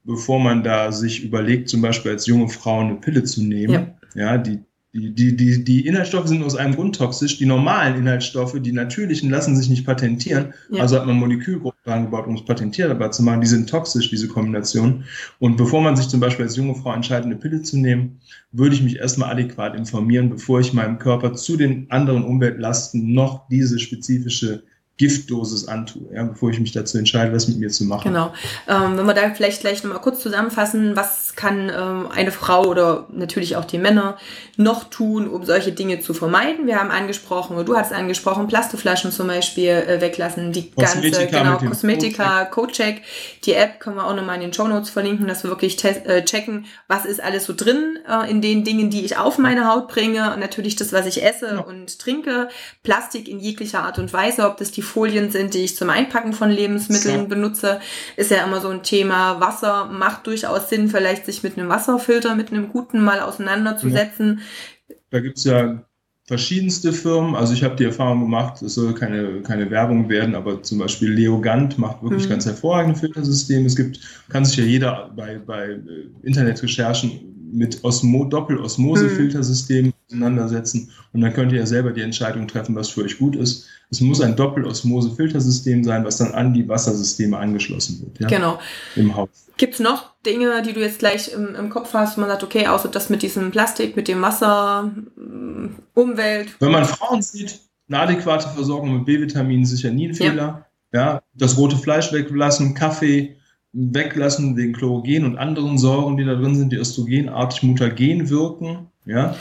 bevor 0.08 0.40
man 0.40 0.64
da 0.64 0.92
sich 0.92 1.24
überlegt, 1.24 1.70
zum 1.70 1.82
Beispiel 1.82 2.12
als 2.12 2.26
junge 2.26 2.48
Frau 2.48 2.80
eine 2.80 2.96
Pille 2.96 3.24
zu 3.24 3.44
nehmen. 3.44 3.74
Ja, 4.16 4.34
ja 4.34 4.38
die, 4.38 4.60
die, 4.94 5.14
die, 5.14 5.36
die, 5.36 5.64
die 5.66 5.86
Inhaltsstoffe 5.86 6.30
sind 6.30 6.42
aus 6.44 6.56
einem 6.56 6.76
Grund 6.76 6.96
toxisch. 6.96 7.38
Die 7.38 7.46
normalen 7.46 7.98
Inhaltsstoffe, 7.98 8.56
die 8.60 8.72
natürlichen, 8.72 9.30
lassen 9.30 9.56
sich 9.58 9.70
nicht 9.70 9.86
patentieren. 9.86 10.54
Ja. 10.72 10.82
Also 10.82 10.98
hat 10.98 11.06
man 11.06 11.18
Molekülgruppen 11.18 11.92
angebaut, 11.92 12.26
um 12.26 12.36
es 12.36 12.46
patentierbar 12.46 13.12
zu 13.12 13.22
machen. 13.22 13.42
Die 13.42 13.48
sind 13.48 13.70
toxisch, 13.70 14.10
diese 14.10 14.30
Kombination. 14.30 15.04
Und 15.40 15.58
bevor 15.58 15.82
man 15.82 15.98
sich 15.98 16.08
zum 16.08 16.22
Beispiel 16.22 16.46
als 16.46 16.56
junge 16.56 16.76
Frau 16.76 16.94
entscheidet, 16.94 17.26
eine 17.26 17.36
Pille 17.36 17.62
zu 17.62 17.78
nehmen, 17.78 18.22
würde 18.54 18.76
ich 18.76 18.82
mich 18.82 18.96
erstmal 18.96 19.32
adäquat 19.32 19.76
informieren, 19.76 20.30
bevor 20.30 20.62
ich 20.62 20.74
meinem 20.74 21.00
Körper 21.00 21.34
zu 21.34 21.58
den 21.58 21.92
anderen 21.92 22.24
Umweltlasten 22.24 23.14
noch 23.14 23.50
diese 23.50 23.78
spezifische 23.78 24.64
Giftdosis 24.98 25.68
antue, 25.68 26.12
ja, 26.12 26.24
bevor 26.24 26.50
ich 26.50 26.60
mich 26.60 26.72
dazu 26.72 26.98
entscheide, 26.98 27.32
was 27.32 27.48
mit 27.48 27.60
mir 27.60 27.70
zu 27.70 27.86
machen. 27.86 28.12
Genau. 28.12 28.34
Ähm, 28.68 28.98
wenn 28.98 29.06
wir 29.06 29.14
da 29.14 29.30
vielleicht 29.30 29.62
gleich 29.62 29.84
nochmal 29.84 30.02
kurz 30.02 30.22
zusammenfassen, 30.22 30.96
was 30.96 31.36
kann 31.36 31.70
ähm, 31.70 32.08
eine 32.12 32.32
Frau 32.32 32.66
oder 32.66 33.06
natürlich 33.12 33.56
auch 33.58 33.66
die 33.66 33.78
Männer 33.78 34.18
noch 34.56 34.86
tun, 34.86 35.28
um 35.28 35.46
solche 35.46 35.72
Dinge 35.72 36.00
zu 36.00 36.16
vermeiden? 36.16 36.66
Wir 36.66 36.80
haben 36.80 36.90
angesprochen, 36.90 37.56
oder 37.56 37.64
du 37.64 37.78
hast 37.78 37.94
angesprochen, 37.94 38.48
Plastoflaschen 38.48 39.12
zum 39.12 39.28
Beispiel 39.28 39.70
äh, 39.70 40.02
weglassen, 40.02 40.52
die 40.52 40.72
ganze, 40.72 41.28
genau, 41.28 41.58
Kosmetika, 41.58 42.46
Codecheck. 42.46 43.04
Die 43.46 43.54
App 43.54 43.80
können 43.80 43.98
wir 43.98 44.08
auch 44.08 44.16
nochmal 44.16 44.36
in 44.36 44.42
den 44.42 44.54
Show 44.54 44.68
Notes 44.68 44.90
verlinken, 44.90 45.28
dass 45.28 45.44
wir 45.44 45.52
wirklich 45.52 45.82
äh, 45.84 46.26
checken, 46.26 46.66
was 46.88 47.06
ist 47.06 47.22
alles 47.22 47.46
so 47.46 47.54
drin 47.56 48.00
äh, 48.10 48.30
in 48.32 48.42
den 48.42 48.64
Dingen, 48.64 48.90
die 48.90 49.06
ich 49.06 49.18
auf 49.18 49.38
meine 49.38 49.72
Haut 49.72 49.90
bringe. 49.90 50.34
Und 50.34 50.40
natürlich 50.40 50.76
das, 50.76 50.92
was 50.92 51.06
ich 51.06 51.24
esse 51.24 51.54
ja. 51.54 51.60
und 51.60 52.00
trinke. 52.00 52.50
Plastik 52.82 53.28
in 53.28 53.40
jeglicher 53.40 53.84
Art 53.84 54.00
und 54.00 54.12
Weise, 54.12 54.48
ob 54.48 54.58
das 54.58 54.72
die 54.72 54.87
Folien 54.88 55.30
sind, 55.32 55.54
die 55.54 55.60
ich 55.60 55.76
zum 55.76 55.90
Einpacken 55.90 56.34
von 56.34 56.50
Lebensmitteln 56.50 57.22
ja. 57.22 57.26
benutze, 57.26 57.80
ist 58.16 58.32
ja 58.32 58.44
immer 58.44 58.62
so 58.62 58.70
ein 58.70 58.84
Thema. 58.84 59.40
Wasser 59.40 59.86
macht 59.86 60.28
durchaus 60.28 60.70
Sinn, 60.70 60.90
vielleicht 60.90 61.26
sich 61.26 61.44
mit 61.44 61.58
einem 61.58 61.70
Wasserfilter, 61.70 62.36
mit 62.36 62.52
einem 62.52 62.70
guten 62.70 63.04
mal 63.04 63.20
auseinanderzusetzen. 63.20 64.42
Ja. 64.88 64.96
Da 65.10 65.20
gibt 65.20 65.38
es 65.38 65.44
ja 65.46 65.84
verschiedenste 66.28 66.92
Firmen. 66.92 67.36
Also 67.36 67.54
ich 67.54 67.64
habe 67.64 67.76
die 67.76 67.86
Erfahrung 67.86 68.20
gemacht, 68.20 68.62
es 68.62 68.76
soll 68.76 68.94
keine, 68.94 69.42
keine 69.42 69.72
Werbung 69.72 70.10
werden, 70.10 70.36
aber 70.36 70.62
zum 70.62 70.80
Beispiel 70.80 71.10
Leogant 71.10 71.78
macht 71.78 72.04
wirklich 72.04 72.26
mhm. 72.26 72.32
ganz 72.32 72.46
hervorragende 72.46 73.00
Filtersysteme. 73.00 73.66
Es 73.66 73.76
gibt, 73.76 74.00
kann 74.30 74.44
sich 74.44 74.58
ja 74.58 74.66
jeder 74.66 75.12
bei, 75.16 75.40
bei 75.40 75.70
äh, 75.70 75.80
Internetrecherchen 76.24 77.50
mit 77.52 77.82
Osmo 77.84 78.26
Doppelosmose-Filtersystemen 78.26 79.94
auseinandersetzen 80.08 80.92
und 81.14 81.22
dann 81.22 81.34
könnt 81.34 81.52
ihr 81.52 81.60
ja 81.60 81.66
selber 81.66 81.92
die 81.92 82.02
Entscheidung 82.02 82.48
treffen, 82.48 82.76
was 82.76 82.90
für 82.90 83.04
euch 83.04 83.18
gut 83.18 83.36
ist. 83.36 83.68
Es 83.90 84.02
muss 84.02 84.22
ein 84.22 84.36
Doppelosmose-Filtersystem 84.36 85.84
sein, 85.84 86.04
was 86.04 86.18
dann 86.18 86.34
an 86.34 86.54
die 86.54 86.68
Wassersysteme 86.68 87.38
angeschlossen 87.38 88.02
wird. 88.02 88.20
Ja? 88.20 88.28
Genau. 88.28 88.60
Im 88.96 89.16
Haus. 89.16 89.30
Gibt 89.58 89.76
es 89.76 89.80
noch 89.80 90.14
Dinge, 90.26 90.62
die 90.62 90.74
du 90.74 90.82
jetzt 90.82 91.00
gleich 91.00 91.32
im, 91.32 91.56
im 91.56 91.70
Kopf 91.70 91.94
hast, 91.94 92.18
wo 92.18 92.22
man 92.22 92.30
sagt, 92.30 92.44
okay, 92.44 92.68
außer 92.68 92.90
das 92.90 93.10
mit 93.10 93.22
diesem 93.22 93.52
Plastik, 93.52 93.96
mit 93.96 94.08
dem 94.08 94.22
Wasser, 94.22 94.92
mm, 95.16 95.76
Umwelt? 95.94 96.56
Wenn 96.60 96.72
man 96.72 96.86
Frauen 96.86 97.22
sieht, 97.22 97.60
eine 97.90 98.00
adäquate 98.00 98.50
Versorgung 98.50 98.94
mit 98.94 99.06
B-Vitaminen 99.06 99.66
sicher 99.66 99.92
nie 99.92 100.10
ein 100.10 100.14
Fehler. 100.14 100.66
Ja. 100.94 101.00
ja. 101.00 101.22
das 101.34 101.58
rote 101.58 101.78
Fleisch 101.78 102.12
weglassen, 102.12 102.74
Kaffee, 102.74 103.38
weglassen 103.72 104.58
wegen 104.58 104.74
Chlorogen 104.74 105.26
und 105.26 105.38
anderen 105.38 105.78
Säuren, 105.78 106.18
die 106.18 106.26
da 106.26 106.36
drin 106.36 106.56
sind, 106.56 106.72
die 106.72 106.78
östrogenartig 106.78 107.64
mutagen 107.64 108.30
wirken. 108.30 108.88
Ja. 109.06 109.36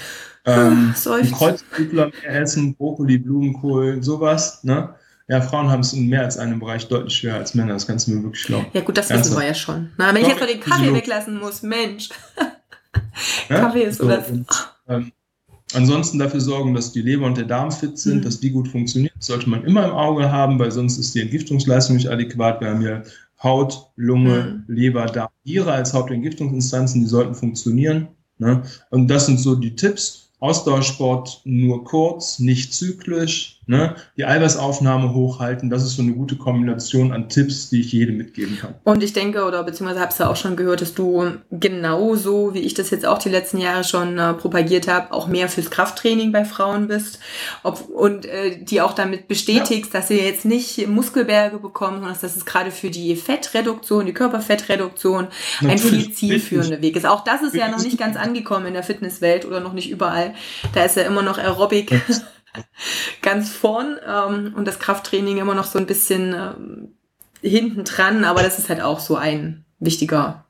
Ähm, 0.47 0.95
Kreuzblütler 1.33 2.07
mehr 2.07 2.41
essen, 2.41 2.75
Brokkoli, 2.77 3.19
Blumenkohl, 3.19 4.03
sowas. 4.03 4.63
Ne? 4.63 4.95
Ja, 5.29 5.41
Frauen 5.41 5.69
haben 5.69 5.81
es 5.81 5.93
in 5.93 6.09
mehr 6.09 6.23
als 6.23 6.39
einem 6.39 6.61
Bereich 6.61 6.87
deutlich 6.87 7.15
schwerer 7.15 7.39
als 7.39 7.55
Männer, 7.55 7.73
das 7.73 7.87
kannst 7.87 8.07
du 8.07 8.13
mir 8.13 8.23
wirklich 8.23 8.45
glauben. 8.45 8.67
Ja 8.73 8.81
gut, 8.81 8.97
das 8.97 9.11
Ernsthaft. 9.11 9.33
wissen 9.33 9.41
wir 9.43 9.49
ja 9.49 9.55
schon. 9.55 9.91
Na, 9.97 10.15
wenn 10.15 10.23
ich 10.23 10.29
jetzt 10.29 10.41
mal 10.41 10.47
den 10.47 10.61
Kaffee 10.61 10.95
weglassen 10.95 11.41
muss, 11.41 11.63
Mensch. 11.63 12.11
Ja? 13.49 13.61
Kaffee 13.61 13.83
ist 13.83 13.99
so, 13.99 14.09
das. 14.09 14.31
Und, 14.31 14.47
ähm, 14.89 15.13
ansonsten 15.75 16.21
dafür 16.21 16.41
sorgen, 16.41 16.75
dass 16.75 16.93
die 16.93 17.03
Leber 17.03 17.27
und 17.27 17.37
der 17.37 17.45
Darm 17.45 17.73
fit 17.73 17.99
sind, 17.99 18.19
mhm. 18.19 18.23
dass 18.23 18.39
die 18.39 18.51
gut 18.51 18.69
funktionieren. 18.69 19.15
Das 19.17 19.27
sollte 19.27 19.51
man 19.51 19.65
immer 19.65 19.85
im 19.85 19.91
Auge 19.91 20.31
haben, 20.31 20.61
weil 20.61 20.71
sonst 20.71 20.97
ist 20.99 21.13
die 21.17 21.23
Entgiftungsleistung 21.23 21.97
nicht 21.97 22.09
adäquat. 22.09 22.61
Wir 22.61 22.71
haben 22.71 22.83
ja 22.83 23.03
Haut, 23.43 23.91
Lunge, 23.97 24.63
mhm. 24.69 24.75
Leber, 24.75 25.07
Darm, 25.07 25.31
Niere 25.45 25.73
als 25.73 25.93
Hauptentgiftungsinstanzen, 25.93 27.01
die 27.01 27.09
sollten 27.09 27.35
funktionieren. 27.35 28.09
Ne? 28.39 28.63
Und 28.91 29.09
das 29.09 29.27
sind 29.27 29.41
so 29.41 29.57
die 29.57 29.75
Tipps. 29.75 30.26
Ausdauersport 30.39 31.41
nur 31.45 31.85
kurz, 31.85 32.39
nicht 32.39 32.75
zyklisch, 32.75 33.56
Ne? 33.69 33.97
Die 34.17 34.25
Eiweißaufnahme 34.25 35.13
hochhalten, 35.13 35.71
das 35.71 35.83
ist 35.83 35.97
so 35.97 36.03
eine 36.03 36.13
gute 36.13 36.37
Kombination 36.37 37.11
an 37.11 37.29
Tipps, 37.29 37.69
die 37.69 37.81
ich 37.81 37.91
jedem 37.93 38.17
mitgeben 38.17 38.59
kann. 38.59 38.75
Und 38.85 39.03
ich 39.03 39.13
denke, 39.13 39.45
oder 39.45 39.65
beziehungsweise 39.65 40.01
habe 40.01 40.13
es 40.13 40.19
ja 40.19 40.31
auch 40.31 40.37
schon 40.37 40.55
gehört, 40.55 40.83
dass 40.83 40.95
du 40.95 41.33
genauso, 41.51 42.55
wie 42.55 42.61
ich 42.61 42.75
das 42.75 42.91
jetzt 42.91 43.05
auch 43.05 43.19
die 43.19 43.29
letzten 43.29 43.59
Jahre 43.59 43.83
schon 43.83 44.21
äh, 44.21 44.35
propagiert 44.35 44.87
habe, 44.87 45.13
auch 45.13 45.27
mehr 45.27 45.49
fürs 45.49 45.71
Krafttraining 45.71 46.31
bei 46.31 46.45
Frauen 46.45 46.87
bist 46.87 47.19
Ob, 47.65 47.89
und 47.89 48.27
äh, 48.27 48.57
die 48.63 48.81
auch 48.81 48.93
damit 48.93 49.27
bestätigst, 49.27 49.93
ja. 49.93 49.99
dass 49.99 50.09
sie 50.09 50.21
jetzt 50.21 50.45
nicht 50.45 50.87
Muskelberge 50.87 51.59
bekommen, 51.59 51.97
sondern 51.97 52.17
dass 52.21 52.37
es 52.37 52.47
gerade 52.47 52.71
für 52.71 52.91
die 52.91 53.17
Fettreduktion, 53.17 54.07
die 54.07 54.13
Körperfettreduktion 54.13 55.27
Natürlich. 55.61 55.85
ein 55.85 55.91
viel 55.91 56.13
zielführender 56.13 56.83
Weg 56.83 56.95
ist. 56.95 57.05
Auch 57.05 57.25
das 57.25 57.43
ist 57.43 57.57
ja 57.57 57.69
noch 57.69 57.83
nicht 57.83 57.99
ganz 57.99 58.17
angekommen 58.17 58.67
in 58.67 58.75
der 58.75 58.85
Fitnesswelt 58.85 59.45
oder 59.45 59.59
noch 59.59 59.73
nicht 59.73 59.91
überall. 59.91 60.35
Da 60.73 60.85
ist 60.85 60.97
ja 60.97 61.03
immer 61.03 61.23
noch 61.23 61.39
Aerobic. 61.39 61.93
Ganz 63.23 63.51
vorn 63.51 63.99
ähm, 64.07 64.55
und 64.57 64.67
das 64.67 64.79
Krafttraining 64.79 65.39
immer 65.39 65.55
noch 65.55 65.67
so 65.67 65.79
ein 65.79 65.87
bisschen 65.87 66.35
ähm, 66.35 66.89
hinten 67.43 67.85
dran, 67.85 68.25
aber 68.25 68.43
das 68.43 68.59
ist 68.59 68.69
halt 68.69 68.81
auch 68.81 69.01
so 69.01 69.17
ein 69.17 69.65
wichtiger 69.79 70.47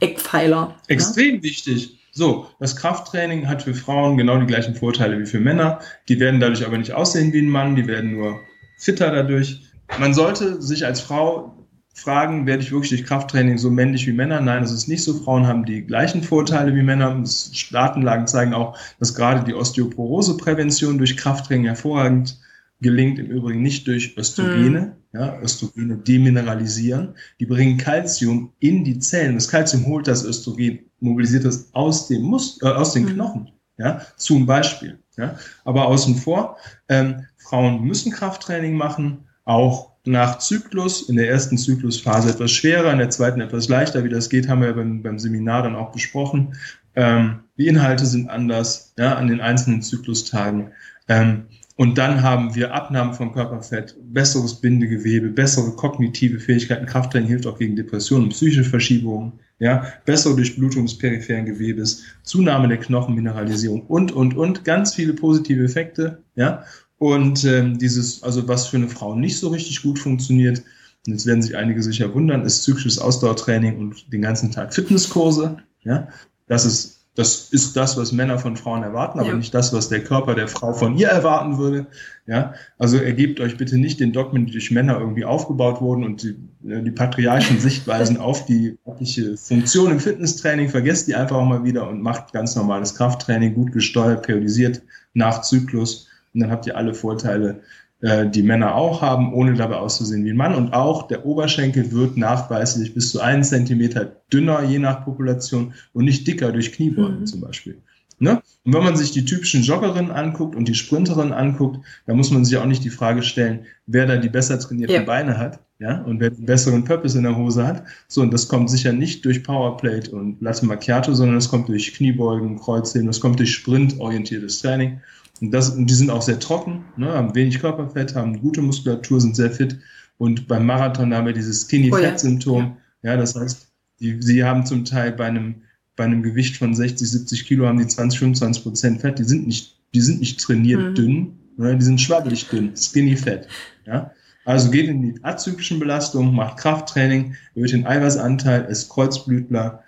Eckpfeiler. 0.00 0.68
Ne? 0.68 0.74
Extrem 0.88 1.36
ne? 1.36 1.42
wichtig. 1.42 1.98
So, 2.12 2.46
das 2.60 2.76
Krafttraining 2.76 3.48
hat 3.48 3.62
für 3.62 3.74
Frauen 3.74 4.18
genau 4.18 4.38
die 4.38 4.46
gleichen 4.46 4.74
Vorteile 4.74 5.18
wie 5.18 5.26
für 5.26 5.40
Männer. 5.40 5.80
Die 6.08 6.20
werden 6.20 6.40
dadurch 6.40 6.66
aber 6.66 6.76
nicht 6.76 6.92
aussehen 6.92 7.32
wie 7.32 7.40
ein 7.40 7.48
Mann, 7.48 7.74
die 7.74 7.86
werden 7.86 8.12
nur 8.12 8.40
fitter 8.78 9.10
dadurch. 9.10 9.62
Man 9.98 10.12
sollte 10.12 10.60
sich 10.60 10.84
als 10.84 11.00
Frau 11.00 11.61
fragen, 11.94 12.46
werde 12.46 12.62
ich 12.62 12.72
wirklich 12.72 12.90
durch 12.90 13.04
Krafttraining 13.04 13.58
so 13.58 13.70
männlich 13.70 14.06
wie 14.06 14.12
Männer? 14.12 14.40
Nein, 14.40 14.62
das 14.62 14.72
ist 14.72 14.88
nicht 14.88 15.04
so. 15.04 15.14
Frauen 15.14 15.46
haben 15.46 15.64
die 15.64 15.82
gleichen 15.82 16.22
Vorteile 16.22 16.74
wie 16.74 16.82
Männer. 16.82 17.22
Datenlagen 17.70 18.26
zeigen 18.26 18.54
auch, 18.54 18.76
dass 18.98 19.14
gerade 19.14 19.44
die 19.44 19.54
Osteoporoseprävention 19.54 20.98
durch 20.98 21.16
Krafttraining 21.16 21.66
hervorragend 21.66 22.38
gelingt. 22.80 23.18
Im 23.18 23.26
Übrigen 23.26 23.62
nicht 23.62 23.86
durch 23.86 24.16
Östrogene. 24.16 24.80
Mhm. 24.80 24.92
Ja, 25.14 25.38
Östrogene 25.40 25.96
demineralisieren. 25.96 27.14
Die 27.38 27.46
bringen 27.46 27.76
Kalzium 27.76 28.52
in 28.60 28.82
die 28.82 28.98
Zellen. 28.98 29.34
Das 29.34 29.48
Kalzium 29.48 29.84
holt 29.86 30.08
das 30.08 30.24
Östrogen, 30.24 30.78
mobilisiert 31.00 31.44
das 31.44 31.68
aus, 31.74 32.08
dem 32.08 32.22
Mus 32.22 32.58
äh, 32.62 32.66
aus 32.66 32.94
den 32.94 33.04
mhm. 33.04 33.14
Knochen. 33.14 33.50
Ja, 33.76 34.00
zum 34.16 34.46
Beispiel. 34.46 34.98
Ja, 35.18 35.36
aber 35.64 35.86
außen 35.86 36.16
vor, 36.16 36.56
ähm, 36.88 37.26
Frauen 37.36 37.82
müssen 37.82 38.12
Krafttraining 38.12 38.74
machen, 38.74 39.26
auch 39.44 39.91
nach 40.04 40.38
Zyklus, 40.38 41.08
in 41.08 41.16
der 41.16 41.28
ersten 41.28 41.56
Zyklusphase 41.56 42.30
etwas 42.30 42.50
schwerer, 42.50 42.92
in 42.92 42.98
der 42.98 43.10
zweiten 43.10 43.40
etwas 43.40 43.68
leichter. 43.68 44.04
Wie 44.04 44.08
das 44.08 44.28
geht, 44.28 44.48
haben 44.48 44.62
wir 44.62 44.72
beim, 44.72 45.02
beim 45.02 45.18
Seminar 45.18 45.62
dann 45.62 45.76
auch 45.76 45.92
besprochen. 45.92 46.54
Ähm, 46.94 47.40
die 47.56 47.68
Inhalte 47.68 48.06
sind 48.06 48.28
anders 48.28 48.94
ja, 48.98 49.14
an 49.14 49.28
den 49.28 49.40
einzelnen 49.40 49.82
Zyklustagen. 49.82 50.72
Ähm, 51.08 51.44
und 51.76 51.96
dann 51.96 52.22
haben 52.22 52.54
wir 52.54 52.74
Abnahme 52.74 53.14
von 53.14 53.32
Körperfett, 53.32 53.96
besseres 54.12 54.60
Bindegewebe, 54.60 55.28
bessere 55.28 55.72
kognitive 55.72 56.38
Fähigkeiten. 56.38 56.86
Krafttraining 56.86 57.28
hilft 57.28 57.46
auch 57.46 57.58
gegen 57.58 57.76
Depressionen 57.76 58.24
und 58.24 58.30
psychische 58.30 58.64
Verschiebungen, 58.64 59.32
ja, 59.58 59.86
bessere 60.04 60.36
Durchblutung 60.36 60.84
des 60.84 60.98
peripheren 60.98 61.46
Gewebes, 61.46 62.04
Zunahme 62.24 62.68
der 62.68 62.78
Knochenmineralisierung 62.78 63.82
und, 63.86 64.12
und, 64.12 64.36
und. 64.36 64.64
Ganz 64.64 64.94
viele 64.94 65.14
positive 65.14 65.64
Effekte, 65.64 66.22
ja. 66.34 66.64
Und 67.02 67.44
ähm, 67.44 67.78
dieses, 67.78 68.22
also 68.22 68.46
was 68.46 68.68
für 68.68 68.76
eine 68.76 68.86
Frau 68.86 69.16
nicht 69.16 69.36
so 69.36 69.48
richtig 69.48 69.82
gut 69.82 69.98
funktioniert, 69.98 70.62
und 71.04 71.12
jetzt 71.12 71.26
werden 71.26 71.42
sich 71.42 71.56
einige 71.56 71.82
sicher 71.82 72.14
wundern, 72.14 72.44
ist 72.44 72.62
zyklisches 72.62 73.00
Ausdauertraining 73.00 73.76
und 73.76 74.12
den 74.12 74.22
ganzen 74.22 74.52
Tag 74.52 74.72
Fitnesskurse. 74.72 75.56
Ja, 75.82 76.06
das 76.46 76.64
ist 76.64 77.00
das 77.16 77.48
ist 77.50 77.76
das, 77.76 77.96
was 77.96 78.12
Männer 78.12 78.38
von 78.38 78.56
Frauen 78.56 78.84
erwarten, 78.84 79.18
aber 79.18 79.30
ja. 79.30 79.34
nicht 79.34 79.52
das, 79.52 79.72
was 79.72 79.88
der 79.88 80.04
Körper 80.04 80.36
der 80.36 80.46
Frau 80.46 80.72
von 80.72 80.96
ihr 80.96 81.08
erwarten 81.08 81.58
würde. 81.58 81.88
Ja, 82.26 82.54
also 82.78 82.98
ergebt 82.98 83.40
euch 83.40 83.56
bitte 83.56 83.78
nicht 83.78 83.98
den 83.98 84.12
Dogmen, 84.12 84.46
die 84.46 84.52
durch 84.52 84.70
Männer 84.70 85.00
irgendwie 85.00 85.24
aufgebaut 85.24 85.80
wurden 85.80 86.04
und 86.04 86.22
die, 86.22 86.36
äh, 86.70 86.82
die 86.82 86.92
patriarchischen 86.92 87.58
Sichtweisen 87.58 88.16
auf 88.16 88.44
die 88.44 88.78
weibliche 88.84 89.36
Funktion 89.36 89.90
im 89.90 89.98
Fitnesstraining. 89.98 90.68
Vergesst 90.68 91.08
die 91.08 91.16
einfach 91.16 91.34
auch 91.36 91.44
mal 91.44 91.64
wieder 91.64 91.88
und 91.88 92.00
macht 92.00 92.32
ganz 92.32 92.54
normales 92.54 92.94
Krafttraining, 92.94 93.54
gut 93.54 93.72
gesteuert, 93.72 94.22
periodisiert 94.22 94.82
nach 95.14 95.42
Zyklus 95.42 96.06
und 96.34 96.40
dann 96.40 96.50
habt 96.50 96.66
ihr 96.66 96.76
alle 96.76 96.94
Vorteile, 96.94 97.60
äh, 98.02 98.28
die 98.28 98.42
Männer 98.42 98.74
auch 98.74 99.00
haben, 99.00 99.32
ohne 99.32 99.54
dabei 99.54 99.76
auszusehen 99.76 100.24
wie 100.24 100.30
ein 100.30 100.36
Mann. 100.36 100.54
Und 100.54 100.72
auch 100.72 101.06
der 101.06 101.24
Oberschenkel 101.24 101.92
wird 101.92 102.16
nachweislich 102.16 102.94
bis 102.94 103.10
zu 103.10 103.20
einen 103.20 103.44
Zentimeter 103.44 104.16
dünner, 104.32 104.64
je 104.64 104.78
nach 104.78 105.04
Population, 105.04 105.72
und 105.92 106.04
nicht 106.04 106.26
dicker 106.26 106.52
durch 106.52 106.72
Kniebeugen 106.72 107.20
mhm. 107.20 107.26
zum 107.26 107.40
Beispiel. 107.40 107.78
Ne? 108.18 108.40
Und 108.64 108.74
wenn 108.74 108.84
man 108.84 108.96
sich 108.96 109.10
die 109.10 109.24
typischen 109.24 109.62
Joggerinnen 109.62 110.12
anguckt 110.12 110.54
und 110.54 110.68
die 110.68 110.76
Sprinterinnen 110.76 111.32
anguckt, 111.32 111.80
dann 112.06 112.16
muss 112.16 112.30
man 112.30 112.44
sich 112.44 112.56
auch 112.56 112.66
nicht 112.66 112.84
die 112.84 112.90
Frage 112.90 113.22
stellen, 113.22 113.66
wer 113.86 114.06
da 114.06 114.16
die 114.16 114.28
besser 114.28 114.60
trainierten 114.60 114.94
ja. 114.94 115.02
Beine 115.02 115.38
hat, 115.38 115.58
ja, 115.80 116.02
und 116.02 116.20
wer 116.20 116.30
den 116.30 116.46
besseren 116.46 116.84
Purpose 116.84 117.18
in 117.18 117.24
der 117.24 117.36
Hose 117.36 117.66
hat. 117.66 117.82
So, 118.06 118.22
und 118.22 118.32
das 118.32 118.46
kommt 118.46 118.70
sicher 118.70 118.92
nicht 118.92 119.24
durch 119.24 119.42
Powerplate 119.42 120.12
und 120.12 120.40
Latte 120.40 120.66
Macchiato, 120.66 121.14
sondern 121.14 121.34
das 121.34 121.48
kommt 121.48 121.68
durch 121.68 121.94
Kniebeugen, 121.94 122.60
Kreuzheben, 122.60 123.08
das 123.08 123.20
kommt 123.20 123.40
durch 123.40 123.52
sprintorientiertes 123.52 124.60
Training. 124.60 125.00
Und, 125.42 125.50
das, 125.50 125.70
und 125.70 125.90
die 125.90 125.94
sind 125.94 126.08
auch 126.08 126.22
sehr 126.22 126.38
trocken, 126.38 126.84
ne, 126.96 127.08
haben 127.08 127.34
wenig 127.34 127.58
Körperfett, 127.58 128.14
haben 128.14 128.40
gute 128.40 128.62
Muskulatur, 128.62 129.20
sind 129.20 129.34
sehr 129.34 129.50
fit. 129.50 129.76
Und 130.16 130.46
beim 130.46 130.64
Marathon 130.64 131.12
haben 131.12 131.26
wir 131.26 131.32
dieses 131.32 131.62
Skinny-Fat-Symptom. 131.62 132.64
Oh 132.64 132.76
ja. 133.02 133.10
ja. 133.10 133.16
das 133.16 133.34
heißt, 133.34 133.66
die, 133.98 134.22
sie 134.22 134.44
haben 134.44 134.64
zum 134.64 134.84
Teil 134.84 135.10
bei 135.10 135.26
einem, 135.26 135.62
bei 135.96 136.04
einem 136.04 136.22
Gewicht 136.22 136.56
von 136.56 136.76
60, 136.76 137.10
70 137.10 137.44
Kilo 137.44 137.66
haben 137.66 137.78
die 137.78 137.88
20, 137.88 138.20
25 138.20 138.62
Prozent 138.62 139.00
Fett. 139.00 139.18
Die 139.18 139.24
sind 139.24 139.48
nicht, 139.48 139.80
die 139.92 140.00
sind 140.00 140.20
nicht 140.20 140.40
trainiert 140.40 140.80
mhm. 140.80 140.94
dünn, 140.94 141.38
sondern 141.56 141.78
die 141.80 141.84
sind 141.86 142.00
schwabbelig 142.00 142.48
dünn, 142.48 142.76
Skinny 142.76 143.16
Fat. 143.16 143.48
Ja. 143.84 144.12
Also 144.44 144.70
geht 144.70 144.88
in 144.88 145.02
die 145.02 145.24
azyklischen 145.24 145.80
Belastungen, 145.80 146.36
macht 146.36 146.58
Krafttraining, 146.58 147.34
erhöht 147.56 147.72
den 147.72 147.86
Eiweißanteil, 147.86 148.66
ist 148.66 148.90
Kreuzblütler, 148.90 149.82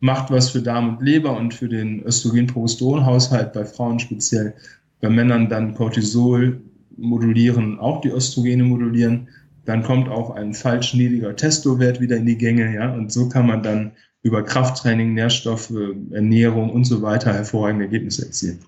macht 0.00 0.32
was 0.32 0.50
für 0.50 0.62
Darm 0.62 0.88
und 0.88 1.02
Leber 1.02 1.36
und 1.36 1.54
für 1.54 1.68
den 1.68 2.02
Östrogen-Progesteron-Haushalt 2.02 3.52
bei 3.52 3.64
Frauen 3.64 4.00
speziell 4.00 4.54
bei 5.00 5.08
Männern 5.08 5.48
dann 5.48 5.74
Cortisol 5.74 6.60
modulieren, 6.96 7.78
auch 7.78 8.00
die 8.00 8.10
Östrogene 8.10 8.64
modulieren. 8.64 9.28
Dann 9.64 9.82
kommt 9.82 10.08
auch 10.08 10.30
ein 10.30 10.54
falsch 10.54 10.94
niedriger 10.94 11.34
Testowert 11.34 12.00
wieder 12.00 12.16
in 12.16 12.26
die 12.26 12.38
Gänge, 12.38 12.72
ja, 12.74 12.92
und 12.92 13.12
so 13.12 13.28
kann 13.28 13.46
man 13.46 13.62
dann 13.62 13.92
über 14.22 14.42
Krafttraining, 14.42 15.14
Nährstoffe, 15.14 15.72
Ernährung 16.10 16.70
und 16.70 16.84
so 16.84 17.02
weiter 17.02 17.32
hervorragende 17.32 17.84
Ergebnisse 17.84 18.26
erzielen. 18.26 18.60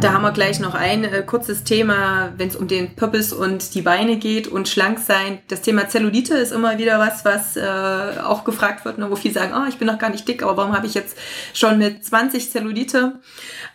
Da 0.00 0.12
haben 0.12 0.22
wir 0.22 0.32
gleich 0.32 0.60
noch 0.60 0.74
ein 0.74 1.04
äh, 1.04 1.22
kurzes 1.22 1.64
Thema, 1.64 2.34
wenn 2.36 2.48
es 2.48 2.56
um 2.56 2.68
den 2.68 2.94
Purpose 2.94 3.34
und 3.34 3.74
die 3.74 3.80
Beine 3.80 4.18
geht 4.18 4.46
und 4.46 4.68
schlank 4.68 4.98
sein. 4.98 5.38
Das 5.48 5.62
Thema 5.62 5.88
Zellulite 5.88 6.34
ist 6.34 6.52
immer 6.52 6.76
wieder 6.76 6.98
was, 6.98 7.24
was 7.24 7.56
äh, 7.56 8.20
auch 8.22 8.44
gefragt 8.44 8.84
wird, 8.84 8.98
ne, 8.98 9.10
wo 9.10 9.16
viele 9.16 9.32
sagen, 9.32 9.54
oh, 9.56 9.66
ich 9.66 9.78
bin 9.78 9.86
noch 9.86 9.98
gar 9.98 10.10
nicht 10.10 10.28
dick, 10.28 10.42
aber 10.42 10.58
warum 10.58 10.76
habe 10.76 10.86
ich 10.86 10.92
jetzt 10.92 11.16
schon 11.54 11.78
mit 11.78 12.04
20 12.04 12.50
Zellulite? 12.50 13.20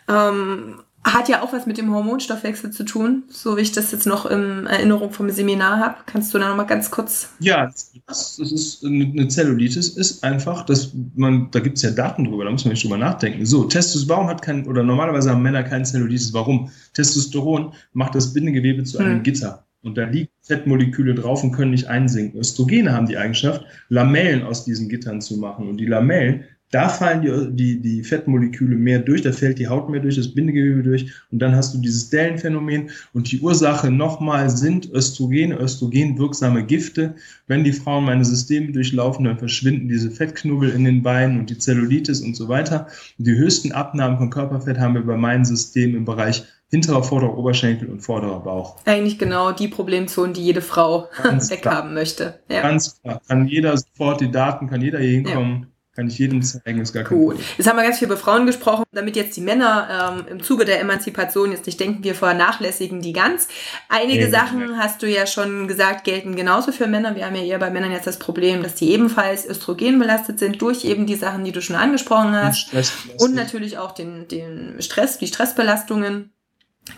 Ähm, 0.08 0.80
hat 1.14 1.28
ja 1.28 1.42
auch 1.42 1.52
was 1.52 1.66
mit 1.66 1.78
dem 1.78 1.92
Hormonstoffwechsel 1.92 2.70
zu 2.70 2.84
tun, 2.84 3.24
so 3.28 3.56
wie 3.56 3.62
ich 3.62 3.72
das 3.72 3.92
jetzt 3.92 4.06
noch 4.06 4.26
in 4.26 4.66
Erinnerung 4.66 5.12
vom 5.12 5.30
Seminar 5.30 5.78
habe. 5.78 5.96
Kannst 6.06 6.32
du 6.32 6.38
da 6.38 6.48
nochmal 6.48 6.66
ganz 6.66 6.90
kurz. 6.90 7.30
Ja, 7.40 7.66
das, 8.06 8.36
das 8.36 8.52
ist 8.52 8.84
eine 8.84 9.28
Zellulitis, 9.28 9.90
ist 9.90 10.24
einfach, 10.24 10.64
dass 10.64 10.92
man, 11.14 11.50
da 11.50 11.60
gibt 11.60 11.76
es 11.76 11.82
ja 11.82 11.90
Daten 11.90 12.24
drüber, 12.24 12.44
da 12.44 12.50
muss 12.50 12.64
man 12.64 12.72
nicht 12.72 12.84
drüber 12.84 12.98
nachdenken. 12.98 13.44
So, 13.46 13.64
Testosteron 13.64 14.26
hat 14.26 14.42
kein, 14.42 14.66
oder 14.66 14.82
normalerweise 14.82 15.30
haben 15.30 15.42
Männer 15.42 15.62
kein 15.62 15.84
Zellulitis. 15.84 16.32
Warum? 16.32 16.70
Testosteron 16.94 17.72
macht 17.92 18.14
das 18.14 18.32
Bindegewebe 18.32 18.84
zu 18.84 18.98
einem 18.98 19.16
hm. 19.16 19.22
Gitter. 19.22 19.64
Und 19.82 19.96
da 19.96 20.04
liegen 20.04 20.30
Fettmoleküle 20.42 21.14
drauf 21.14 21.44
und 21.44 21.52
können 21.52 21.70
nicht 21.70 21.86
einsinken. 21.86 22.40
Östrogene 22.40 22.92
haben 22.92 23.06
die 23.06 23.16
Eigenschaft, 23.16 23.64
Lamellen 23.88 24.42
aus 24.42 24.64
diesen 24.64 24.88
Gittern 24.88 25.20
zu 25.20 25.36
machen. 25.36 25.68
Und 25.68 25.76
die 25.76 25.86
Lamellen 25.86 26.44
Da 26.70 26.90
fallen 26.90 27.22
die, 27.22 27.56
die, 27.56 27.80
die 27.80 28.04
Fettmoleküle 28.04 28.76
mehr 28.76 28.98
durch, 28.98 29.22
da 29.22 29.32
fällt 29.32 29.58
die 29.58 29.68
Haut 29.68 29.88
mehr 29.88 30.00
durch, 30.00 30.16
das 30.16 30.34
Bindegewebe 30.34 30.82
durch 30.82 31.10
und 31.32 31.38
dann 31.38 31.54
hast 31.54 31.72
du 31.72 31.78
dieses 31.78 32.10
Dellenphänomen 32.10 32.90
und 33.14 33.32
die 33.32 33.40
Ursache 33.40 33.90
nochmal 33.90 34.50
sind 34.50 34.92
Östrogen, 34.92 35.52
östrogenwirksame 35.52 36.64
Gifte. 36.64 37.14
Wenn 37.46 37.64
die 37.64 37.72
Frauen 37.72 38.04
meine 38.04 38.24
Systeme 38.24 38.72
durchlaufen, 38.72 39.24
dann 39.24 39.38
verschwinden 39.38 39.88
diese 39.88 40.10
Fettknubbel 40.10 40.70
in 40.70 40.84
den 40.84 41.02
Beinen 41.02 41.40
und 41.40 41.48
die 41.48 41.56
Zellulitis 41.56 42.20
und 42.20 42.36
so 42.36 42.48
weiter. 42.48 42.88
Und 43.18 43.26
die 43.26 43.36
höchsten 43.36 43.72
Abnahmen 43.72 44.18
von 44.18 44.28
Körperfett 44.28 44.78
haben 44.78 44.94
wir 44.94 45.06
bei 45.06 45.16
meinem 45.16 45.46
System 45.46 45.96
im 45.96 46.04
Bereich 46.04 46.44
hinterer, 46.70 47.02
vorderer 47.02 47.38
Oberschenkel 47.38 47.88
und 47.88 48.00
vorderer 48.00 48.40
Bauch. 48.40 48.76
Eigentlich 48.84 49.18
genau 49.18 49.52
die 49.52 49.68
Problemzonen, 49.68 50.34
die 50.34 50.42
jede 50.42 50.60
Frau 50.60 51.08
weghaben 51.22 51.94
möchte. 51.94 52.40
Ja. 52.50 52.60
Ganz 52.60 53.00
klar. 53.00 53.22
Kann 53.26 53.48
jeder 53.48 53.74
sofort 53.78 54.20
die 54.20 54.30
Daten, 54.30 54.68
kann 54.68 54.82
jeder 54.82 54.98
hier 54.98 55.12
hinkommen. 55.12 55.62
Ja 55.62 55.68
kann 55.98 56.06
ich 56.06 56.18
jedem 56.18 56.42
zeigen, 56.42 56.80
ist 56.80 56.92
gar 56.92 57.02
kein 57.02 57.18
Gut. 57.18 57.40
Jetzt 57.56 57.66
haben 57.66 57.76
wir 57.76 57.82
ganz 57.82 57.98
viel 57.98 58.06
über 58.06 58.16
Frauen 58.16 58.46
gesprochen, 58.46 58.84
damit 58.92 59.16
jetzt 59.16 59.36
die 59.36 59.40
Männer 59.40 60.14
ähm, 60.16 60.26
im 60.28 60.42
Zuge 60.44 60.64
der 60.64 60.80
Emanzipation 60.80 61.50
jetzt 61.50 61.66
nicht 61.66 61.80
denken, 61.80 62.04
wir 62.04 62.14
vernachlässigen 62.14 63.02
die 63.02 63.12
ganz. 63.12 63.48
Einige 63.88 64.26
ja, 64.26 64.30
Sachen 64.30 64.60
ja. 64.60 64.76
hast 64.76 65.02
du 65.02 65.08
ja 65.08 65.26
schon 65.26 65.66
gesagt, 65.66 66.04
gelten 66.04 66.36
genauso 66.36 66.70
für 66.70 66.86
Männer. 66.86 67.16
Wir 67.16 67.26
haben 67.26 67.34
ja 67.34 67.42
eher 67.42 67.58
bei 67.58 67.70
Männern 67.70 67.90
jetzt 67.90 68.06
das 68.06 68.20
Problem, 68.20 68.62
dass 68.62 68.76
die 68.76 68.92
ebenfalls 68.92 69.44
östrogenbelastet 69.44 70.38
sind 70.38 70.62
durch 70.62 70.84
eben 70.84 71.04
die 71.04 71.16
Sachen, 71.16 71.42
die 71.42 71.50
du 71.50 71.60
schon 71.60 71.74
angesprochen 71.74 72.32
hast. 72.32 72.72
Und 73.18 73.34
natürlich 73.34 73.76
auch 73.78 73.90
den, 73.90 74.28
den 74.28 74.80
Stress, 74.80 75.18
die 75.18 75.26
Stressbelastungen. 75.26 76.30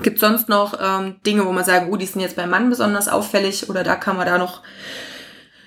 Gibt 0.03 0.19
sonst 0.19 0.51
noch 0.51 0.79
ähm, 0.79 1.17
Dinge, 1.25 1.47
wo 1.47 1.53
man 1.53 1.65
sagen, 1.65 1.89
oh, 1.91 1.97
die 1.97 2.05
sind 2.05 2.21
jetzt 2.21 2.37
beim 2.37 2.51
Mann 2.51 2.69
besonders 2.69 3.09
auffällig 3.09 3.71
oder 3.71 3.83
da 3.83 3.97
kann 3.97 4.19
man 4.19 4.27
da 4.27 4.37
noch 4.37 4.63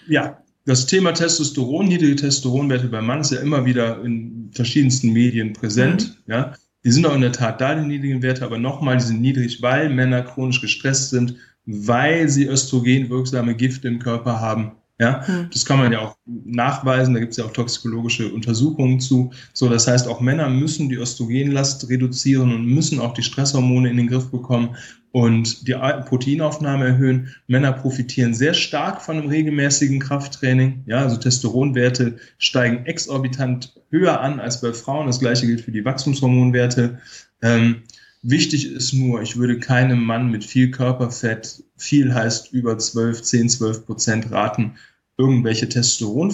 ja, 0.08 0.43
das 0.66 0.86
Thema 0.86 1.14
Testosteron, 1.14 1.88
niedrige 1.88 2.16
Testosteronwerte 2.16 2.88
beim 2.88 3.06
Mann 3.06 3.22
ist 3.22 3.32
ja 3.32 3.40
immer 3.40 3.66
wieder 3.66 4.04
in 4.04 4.50
verschiedensten 4.54 5.12
Medien 5.12 5.54
präsent. 5.54 6.18
Mhm. 6.26 6.32
Ja, 6.32 6.54
die 6.86 6.92
sind 6.92 7.06
auch 7.06 7.16
in 7.16 7.22
der 7.22 7.32
Tat 7.32 7.62
da, 7.62 7.76
die 7.76 7.88
niedrigen 7.88 8.22
Werte, 8.22 8.46
aber 8.46 8.58
nochmal, 8.58 8.98
die 8.98 9.04
sind 9.04 9.22
niedrig, 9.22 9.62
weil 9.62 9.90
Männer 9.90 10.22
chronisch 10.22 10.62
gestresst 10.62 11.10
sind, 11.10 11.36
weil 11.66 12.28
sie 12.30 12.46
östrogenwirksame 12.46 13.56
Gifte 13.56 13.88
im 13.88 14.00
Körper 14.00 14.40
haben 14.42 14.74
ja, 15.00 15.26
hm. 15.26 15.50
das 15.52 15.66
kann 15.66 15.80
man 15.80 15.92
ja 15.92 16.00
auch 16.00 16.18
nachweisen, 16.26 17.14
da 17.14 17.20
gibt 17.20 17.32
es 17.32 17.38
ja 17.38 17.46
auch 17.46 17.52
toxikologische 17.52 18.32
Untersuchungen 18.32 19.00
zu. 19.00 19.32
So, 19.54 19.68
das 19.68 19.88
heißt, 19.88 20.08
auch 20.08 20.22
Männer 20.22 20.50
müssen 20.50 20.88
die 20.88 20.96
Östrogenlast 20.96 21.90
reduzieren 21.90 22.54
und 22.54 22.66
müssen 22.68 23.00
auch 23.00 23.14
die 23.14 23.24
Stresshormone 23.24 23.90
in 23.90 23.98
den 23.98 24.08
Griff 24.08 24.30
bekommen 24.30 24.76
und 25.14 25.68
die 25.68 25.74
Proteinaufnahme 25.74 26.88
erhöhen. 26.88 27.30
Männer 27.48 27.72
profitieren 27.72 28.34
sehr 28.34 28.56
stark 28.56 29.00
von 29.00 29.18
einem 29.18 29.30
regelmäßigen 29.30 30.00
Krafttraining. 30.00 30.84
Ja, 30.88 31.04
also 31.04 31.18
Testosteronwerte 31.18 32.18
steigen 32.40 32.86
exorbitant 32.88 33.80
höher 33.92 34.20
an 34.20 34.40
als 34.40 34.60
bei 34.60 34.74
Frauen. 34.74 35.06
Das 35.06 35.20
gleiche 35.20 35.46
gilt 35.46 35.62
für 35.62 35.72
die 35.72 35.86
Wachstumshormonwerte. 35.86 37.00
Ähm, 37.44 37.84
Wichtig 38.26 38.72
ist 38.72 38.94
nur, 38.94 39.22
ich 39.22 39.36
würde 39.36 39.60
keinem 39.60 40.02
Mann 40.02 40.32
mit 40.32 40.46
viel 40.46 40.72
Körperfett, 40.72 41.62
viel 41.76 42.14
heißt 42.14 42.54
über 42.54 42.78
12, 42.78 43.22
10, 43.22 43.50
12 43.50 43.86
Prozent 43.86 44.32
raten, 44.32 44.76
irgendwelche 45.18 45.68
Testosteron 45.68 46.32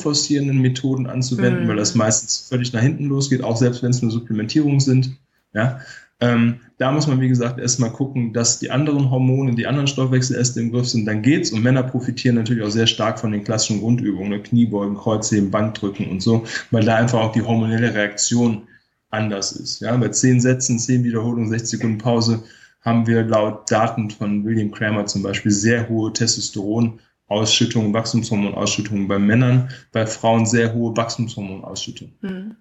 Methoden 0.59 1.07
anzuwenden, 1.07 1.63
mhm. 1.63 1.67
weil 1.67 1.77
das 1.77 1.95
meistens 1.95 2.48
völlig 2.48 2.74
nach 2.74 2.83
hinten 2.83 3.05
losgeht, 3.05 3.43
auch 3.43 3.57
selbst 3.57 3.81
wenn 3.81 3.89
es 3.89 4.03
nur 4.03 4.12
Supplementierungen 4.12 4.79
sind. 4.79 5.17
Ja, 5.55 5.81
ähm, 6.21 6.59
da 6.77 6.91
muss 6.91 7.07
man, 7.07 7.21
wie 7.21 7.29
gesagt, 7.29 7.59
erstmal 7.59 7.91
gucken, 7.91 8.33
dass 8.33 8.59
die 8.59 8.71
anderen 8.71 9.09
Hormone, 9.09 9.55
die 9.55 9.67
anderen 9.67 9.88
Stoffwechseläste 9.88 10.59
im 10.59 10.71
Griff 10.71 10.88
sind, 10.88 11.05
dann 11.05 11.21
geht's. 11.21 11.51
Und 11.51 11.63
Männer 11.63 11.83
profitieren 11.83 12.35
natürlich 12.35 12.63
auch 12.63 12.71
sehr 12.71 12.88
stark 12.88 13.19
von 13.19 13.31
den 13.31 13.43
klassischen 13.43 13.79
Grundübungen, 13.79 14.29
ne? 14.29 14.41
Kniebeugen, 14.41 14.97
Kreuzheben, 14.97 15.51
Bankdrücken 15.51 16.09
und 16.09 16.21
so, 16.21 16.43
weil 16.71 16.83
da 16.83 16.95
einfach 16.95 17.19
auch 17.19 17.31
die 17.31 17.41
hormonelle 17.41 17.93
Reaktion 17.93 18.63
anders 19.09 19.53
ist. 19.53 19.79
Ja, 19.79 19.95
bei 19.95 20.09
zehn 20.09 20.41
Sätzen, 20.41 20.77
zehn 20.79 21.03
Wiederholungen, 21.03 21.49
60 21.49 21.79
Sekunden 21.79 21.97
Pause 21.97 22.43
haben 22.81 23.07
wir 23.07 23.23
laut 23.23 23.69
Daten 23.71 24.09
von 24.09 24.45
William 24.45 24.71
Kramer 24.71 25.05
zum 25.05 25.21
Beispiel 25.21 25.51
sehr 25.51 25.89
hohe 25.89 26.13
Testosteronausschüttungen, 26.13 27.93
Wachstumshormonausschüttungen 27.93 29.07
bei 29.07 29.19
Männern, 29.19 29.69
bei 29.91 30.05
Frauen 30.05 30.45
sehr 30.45 30.73
hohe 30.73 30.95
Wachstumshormonausschüttungen. 30.95 32.15
Mhm. 32.21 32.55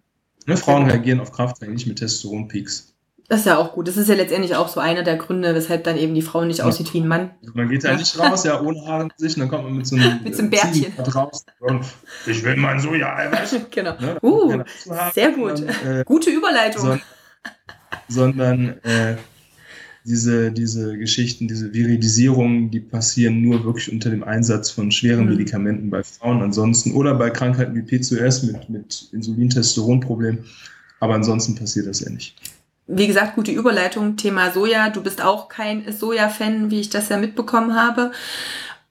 Ne, 0.47 0.57
Frauen 0.57 0.87
reagieren 0.87 1.21
auf 1.21 1.33
Krafttraining 1.33 1.75
nicht 1.75 1.87
mit 1.87 1.99
Testosteronpeaks. 1.99 2.95
Das 3.29 3.41
ist 3.41 3.47
ja 3.47 3.59
auch 3.59 3.75
gut. 3.75 3.87
Das 3.87 3.99
ist 3.99 4.09
ja 4.09 4.15
letztendlich 4.15 4.57
auch 4.57 4.69
so 4.69 4.81
einer 4.81 5.03
der 5.03 5.17
Gründe, 5.17 5.55
weshalb 5.55 5.85
dann 5.85 5.99
eben 5.99 6.15
die 6.15 6.23
Frau 6.23 6.47
nicht 6.47 6.63
aussieht 6.63 6.95
wie 6.95 7.01
ein 7.01 7.09
Mann. 7.09 7.31
Man 7.53 7.69
geht 7.69 7.83
ja 7.85 7.95
nicht 7.95 8.19
raus, 8.19 8.45
ja, 8.45 8.59
ohne 8.59 8.81
Haare 8.87 9.09
Gesicht, 9.09 9.37
und 9.37 9.43
dann 9.43 9.51
kommt 9.51 9.65
man 9.65 9.77
mit 9.77 9.87
so 9.87 9.97
einem, 9.97 10.21
mit 10.25 10.35
so 10.35 10.41
einem 10.41 10.51
Bärtchen 10.51 10.95
raus. 11.15 11.45
ich 12.27 12.43
will 12.43 12.57
mein 12.57 12.81
Soja-Eiweiß. 12.81 13.57
genau. 13.71 14.01
Ne? 14.01 14.17
Uh, 14.23 14.63
sehr 15.13 15.33
gut. 15.33 15.61
Dann, 15.61 15.99
äh, 15.99 16.05
Gute 16.07 16.31
Überleitung. 16.31 16.83
So, 16.83 16.99
sondern 18.09 18.83
äh, 18.83 19.17
diese, 20.07 20.51
diese 20.51 20.97
Geschichten, 20.97 21.49
diese 21.49 21.75
Viridisierungen, 21.75 22.71
die 22.71 22.81
passieren 22.81 23.43
nur 23.43 23.63
wirklich 23.63 23.93
unter 23.93 24.09
dem 24.09 24.25
Einsatz 24.25 24.71
von 24.71 24.91
schweren 24.91 25.25
mhm. 25.25 25.33
Medikamenten 25.33 25.91
bei 25.91 26.03
Frauen 26.03 26.41
ansonsten 26.41 26.93
oder 26.93 27.13
bei 27.13 27.29
Krankheiten 27.29 27.75
wie 27.75 27.83
PCOS 27.83 28.45
mit, 28.45 28.71
mit 28.71 29.11
Insulin-Testosteron-Problem. 29.13 30.39
Aber 31.01 31.15
ansonsten 31.15 31.57
passiert 31.57 31.87
das 31.87 32.01
ja 32.01 32.09
nicht 32.09 32.35
wie 32.89 33.07
gesagt, 33.07 33.35
gute 33.37 33.53
Überleitung, 33.53 34.17
Thema 34.17 34.51
Soja. 34.51 34.89
Du 34.89 35.03
bist 35.03 35.23
auch 35.23 35.49
kein 35.49 35.93
Soja-Fan, 35.93 36.71
wie 36.71 36.81
ich 36.81 36.89
das 36.89 37.11
ja 37.11 37.19
mitbekommen 37.19 37.77
habe. 37.77 38.13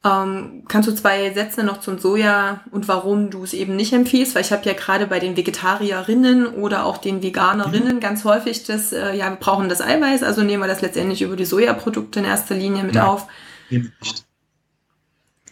Ähm, 0.05 0.63
kannst 0.67 0.88
du 0.88 0.93
zwei 0.93 1.33
Sätze 1.33 1.63
noch 1.63 1.79
zum 1.79 1.97
Soja 1.97 2.62
und 2.69 2.88
warum 2.88 3.31
du 3.31 3.43
es 3.43 3.53
eben 3.53 3.75
nicht 3.75 3.93
empfiehlst? 3.93 4.36
Weil 4.36 4.43
ich 4.43 4.51
habe 4.51 4.63
ja 4.65 4.73
gerade 4.73 5.07
bei 5.07 5.19
den 5.19 5.36
Vegetarierinnen 5.36 6.45
oder 6.45 6.86
auch 6.86 6.99
den 6.99 7.23
Veganerinnen 7.23 7.95
mhm. 7.95 7.99
ganz 7.99 8.23
häufig 8.23 8.63
das, 8.63 8.93
äh, 8.93 9.15
ja, 9.15 9.29
wir 9.29 9.38
brauchen 9.38 9.67
das 9.67 9.81
Eiweiß, 9.81 10.21
also 10.21 10.43
nehmen 10.43 10.62
wir 10.62 10.67
das 10.67 10.81
letztendlich 10.81 11.23
über 11.23 11.36
die 11.36 11.45
Sojaprodukte 11.45 12.19
in 12.19 12.25
erster 12.25 12.53
Linie 12.53 12.83
mit 12.83 12.95
Nein, 12.95 13.03
auf. 13.03 13.27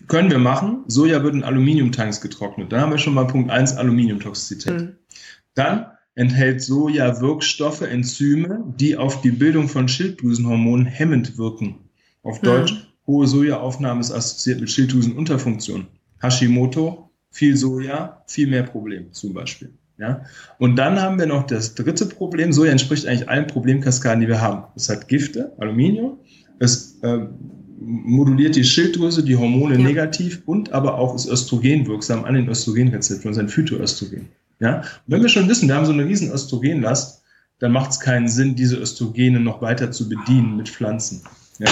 Können 0.07 0.29
wir 0.29 0.37
machen. 0.37 0.83
Soja 0.87 1.23
wird 1.23 1.33
in 1.33 1.43
Aluminiumtanks 1.43 2.21
getrocknet. 2.21 2.71
Dann 2.71 2.81
haben 2.81 2.91
wir 2.91 2.99
schon 2.99 3.15
mal 3.15 3.25
Punkt 3.25 3.49
1 3.49 3.75
Aluminiumtoxizität. 3.77 4.73
Mhm. 4.73 4.95
Dann 5.55 5.87
enthält 6.15 6.61
Soja 6.61 7.21
Wirkstoffe, 7.21 7.81
Enzyme, 7.81 8.73
die 8.79 8.97
auf 8.97 9.21
die 9.21 9.31
Bildung 9.31 9.67
von 9.67 9.87
Schilddrüsenhormonen 9.87 10.85
hemmend 10.85 11.37
wirken. 11.37 11.75
Auf 12.23 12.41
mhm. 12.41 12.45
Deutsch, 12.45 12.87
hohe 13.05 13.27
Sojaaufnahme 13.27 14.01
ist 14.01 14.11
assoziiert 14.11 14.61
mit 14.61 14.71
Schilddrüsenunterfunktion. 14.71 15.87
Hashimoto, 16.21 17.11
viel 17.29 17.55
Soja, 17.57 18.23
viel 18.27 18.47
mehr 18.47 18.63
Probleme 18.63 19.11
zum 19.11 19.33
Beispiel. 19.33 19.73
Ja? 19.97 20.23
Und 20.57 20.77
dann 20.77 21.01
haben 21.01 21.19
wir 21.19 21.25
noch 21.25 21.45
das 21.45 21.75
dritte 21.75 22.05
Problem. 22.05 22.53
Soja 22.53 22.71
entspricht 22.71 23.05
eigentlich 23.05 23.29
allen 23.29 23.47
Problemkaskaden, 23.47 24.21
die 24.21 24.27
wir 24.27 24.41
haben. 24.41 24.63
Es 24.75 24.89
hat 24.89 25.07
Gifte, 25.07 25.53
Aluminium, 25.57 26.19
es 26.59 26.97
äh, 27.01 27.27
moduliert 27.79 28.55
die 28.55 28.63
Schilddrüse, 28.63 29.23
die 29.23 29.35
Hormone 29.35 29.75
ja. 29.75 29.81
negativ 29.81 30.41
und 30.45 30.71
aber 30.71 30.97
auch 30.97 31.13
ist 31.13 31.27
östrogenwirksam 31.27 32.23
an 32.23 32.35
den 32.35 32.47
Östrogenrezeptoren, 32.47 33.35
sein 33.35 33.49
Phytoöstrogen. 33.49 34.29
Ja? 34.59 34.77
Und 34.77 34.85
wenn 35.07 35.21
wir 35.21 35.29
schon 35.29 35.49
wissen, 35.49 35.67
wir 35.67 35.75
haben 35.75 35.85
so 35.85 35.93
eine 35.93 36.05
riesen 36.05 36.31
Östrogenlast, 36.31 37.23
dann 37.59 37.71
macht 37.71 37.91
es 37.91 37.99
keinen 37.99 38.27
Sinn, 38.27 38.55
diese 38.55 38.77
Östrogene 38.77 39.39
noch 39.39 39.61
weiter 39.61 39.91
zu 39.91 40.09
bedienen 40.09 40.57
mit 40.57 40.69
Pflanzen. 40.69 41.21
Ja? 41.59 41.71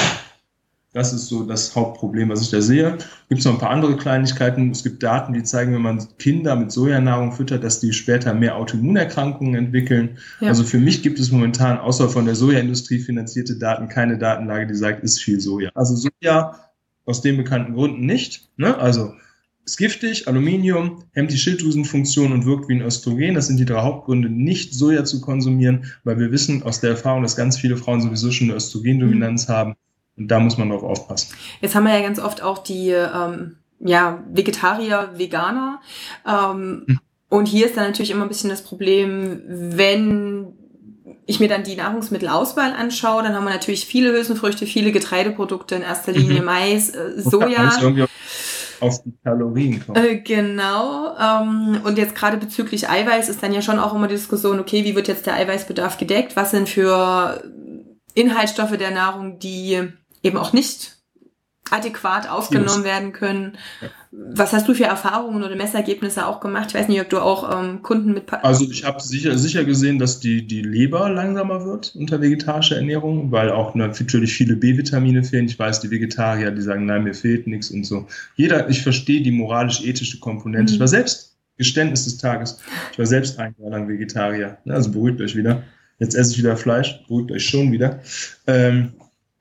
Das 0.94 1.12
ist 1.12 1.28
so 1.28 1.44
das 1.44 1.76
Hauptproblem, 1.76 2.30
was 2.30 2.42
ich 2.42 2.52
da 2.52 2.62
sehe. 2.62 3.00
Gibt 3.28 3.40
es 3.40 3.46
noch 3.46 3.54
ein 3.54 3.60
paar 3.60 3.72
andere 3.72 3.98
Kleinigkeiten. 3.98 4.70
Es 4.70 4.84
gibt 4.84 5.02
Daten, 5.02 5.34
die 5.34 5.42
zeigen, 5.42 5.74
wenn 5.74 5.82
man 5.82 6.08
Kinder 6.20 6.56
mit 6.56 6.72
Sojanahrung 6.72 7.32
füttert, 7.32 7.64
dass 7.64 7.80
die 7.80 7.94
später 7.94 8.36
mehr 8.36 8.56
Autoimmunerkrankungen 8.58 9.56
entwickeln. 9.56 10.20
Ja. 10.40 10.50
Also 10.50 10.64
für 10.64 10.78
mich 10.78 11.02
gibt 11.02 11.20
es 11.20 11.32
momentan 11.32 11.80
außer 11.80 12.10
von 12.10 12.26
der 12.26 12.36
Sojaindustrie 12.36 13.00
finanzierte 13.00 13.58
Daten 13.58 13.90
keine 13.90 14.20
Datenlage, 14.20 14.68
die 14.68 14.76
sagt, 14.76 15.04
ist 15.04 15.20
viel 15.20 15.40
Soja. 15.40 15.72
Also 15.74 15.96
Soja 15.96 16.60
aus 17.06 17.22
den 17.22 17.38
bekannten 17.38 17.74
Gründen 17.74 18.06
nicht. 18.06 18.50
Ne? 18.58 18.78
Also 18.78 19.16
ist 19.66 19.78
giftig, 19.78 20.28
Aluminium, 20.28 21.04
hemmt 21.14 21.32
die 21.32 21.38
Schilddrüsenfunktion 21.38 22.32
und 22.32 22.46
wirkt 22.46 22.68
wie 22.68 22.74
ein 22.74 22.82
Östrogen. 22.82 23.34
Das 23.34 23.48
sind 23.48 23.58
die 23.58 23.66
drei 23.66 23.82
Hauptgründe, 23.82 24.30
nicht 24.30 24.74
Soja 24.74 25.06
zu 25.06 25.22
konsumieren, 25.22 25.86
weil 26.04 26.20
wir 26.20 26.32
wissen 26.32 26.64
aus 26.64 26.82
der 26.82 26.92
Erfahrung, 26.92 27.24
dass 27.24 27.36
ganz 27.36 27.58
viele 27.58 27.78
Frauen 27.78 28.02
sowieso 28.02 28.32
schon 28.32 28.48
eine 28.48 28.58
Östrogendominanz 28.58 29.48
mhm. 29.48 29.54
haben. 29.54 29.76
Und 30.18 30.28
da 30.28 30.40
muss 30.40 30.58
man 30.58 30.70
drauf 30.70 30.84
aufpassen. 30.84 31.34
Jetzt 31.62 31.76
haben 31.76 31.86
wir 31.86 31.94
ja 31.94 32.02
ganz 32.02 32.20
oft 32.20 32.44
auch 32.44 32.60
die 32.60 32.90
ähm, 32.90 33.56
ja, 33.80 34.24
Vegetarier, 34.32 35.12
Veganer. 35.16 35.82
Ähm, 36.28 36.84
hm. 36.88 37.00
Und 37.30 37.48
hier 37.48 37.66
ist 37.66 37.78
dann 37.78 37.86
natürlich 37.86 38.12
immer 38.12 38.24
ein 38.24 38.28
bisschen 38.28 38.52
das 38.52 38.62
Problem, 38.62 39.42
wenn 39.48 40.54
ich 41.26 41.40
mir 41.40 41.48
dann 41.48 41.64
die 41.64 41.76
Nahrungsmittelauswahl 41.76 42.74
anschaue, 42.74 43.24
dann 43.24 43.34
haben 43.34 43.46
wir 43.46 43.50
natürlich 43.50 43.86
viele 43.86 44.12
Hülsenfrüchte, 44.12 44.68
viele 44.68 44.92
Getreideprodukte, 44.92 45.76
in 45.76 45.82
erster 45.82 46.12
Linie 46.12 46.42
mhm. 46.42 46.46
Mais, 46.46 46.90
äh, 46.90 47.14
Soja 47.18 47.72
auf 48.84 49.02
die 49.04 49.14
Kalorien 49.24 49.84
kommt. 49.86 49.98
Äh, 49.98 50.20
genau. 50.20 51.16
Ähm, 51.18 51.82
und 51.84 51.98
jetzt 51.98 52.16
gerade 52.16 52.38
bezüglich 52.38 52.90
Eiweiß 52.90 53.30
ist 53.30 53.42
dann 53.42 53.54
ja 53.54 53.62
schon 53.62 53.80
auch 53.80 53.94
immer 53.94 54.08
die 54.08 54.16
Diskussion, 54.16 54.60
okay, 54.60 54.84
wie 54.84 54.96
wird 54.96 55.08
jetzt 55.08 55.26
der 55.26 55.36
Eiweißbedarf 55.36 55.98
gedeckt? 55.98 56.36
Was 56.36 56.52
sind 56.52 56.70
für 56.70 57.44
Inhaltsstoffe 58.14 58.78
der 58.78 58.92
Nahrung, 58.92 59.40
die 59.40 59.82
eben 60.22 60.38
auch 60.38 60.54
nicht 60.54 61.03
adäquat 61.74 62.30
aufgenommen 62.30 62.84
werden 62.84 63.12
können. 63.14 63.58
Was 64.12 64.54
hast 64.54 64.68
du 64.68 64.76
für 64.76 64.84
Erfahrungen 64.84 65.44
oder 65.44 65.56
Messergebnisse 65.56 66.28
auch 66.28 66.40
gemacht? 66.40 66.68
Ich 66.70 66.76
weiß 66.76 66.88
nicht, 66.88 67.02
ob 67.02 67.10
du 67.10 67.20
auch 67.20 67.60
ähm, 67.60 67.82
Kunden 67.82 68.14
mit. 68.14 68.32
Also 68.32 68.70
ich 68.70 68.84
habe 68.84 69.02
sicher, 69.02 69.38
sicher 69.38 69.64
gesehen, 69.64 69.98
dass 69.98 70.20
die, 70.20 70.46
die 70.46 70.62
Leber 70.62 71.10
langsamer 71.10 71.66
wird 71.66 71.96
unter 71.96 72.22
vegetarischer 72.22 72.76
Ernährung, 72.76 73.32
weil 73.32 73.50
auch 73.50 73.74
natürlich 73.74 74.34
viele 74.34 74.56
B-Vitamine 74.56 75.24
fehlen. 75.24 75.46
Ich 75.46 75.58
weiß, 75.58 75.80
die 75.80 75.90
Vegetarier, 75.90 76.52
die 76.52 76.62
sagen, 76.62 76.86
nein, 76.86 77.04
mir 77.04 77.16
fehlt 77.16 77.48
nichts 77.48 77.72
und 77.72 77.86
so. 77.86 78.08
Jeder, 78.36 78.70
ich 78.70 78.84
verstehe 78.84 79.22
die 79.22 79.32
moralisch-ethische 79.32 80.20
Komponente. 80.20 80.72
Mhm. 80.72 80.76
Ich 80.76 80.80
war 80.80 80.88
selbst, 80.88 81.36
Geständnis 81.58 82.06
des 82.06 82.18
Tages, 82.18 82.60
ich 82.92 83.00
war 83.00 83.06
selbst 83.06 83.40
ein 83.40 83.56
Jahr 83.60 83.72
lang 83.72 83.88
Vegetarier. 83.88 84.58
Also 84.68 84.92
beruhigt 84.92 85.22
euch 85.22 85.36
wieder. 85.36 85.64
Jetzt 86.00 86.16
esse 86.16 86.32
ich 86.32 86.40
wieder 86.40 86.58
Fleisch, 86.58 87.00
beruhigt 87.08 87.32
euch 87.32 87.46
schon 87.46 87.72
wieder. 87.72 88.00
Ähm, 88.48 88.94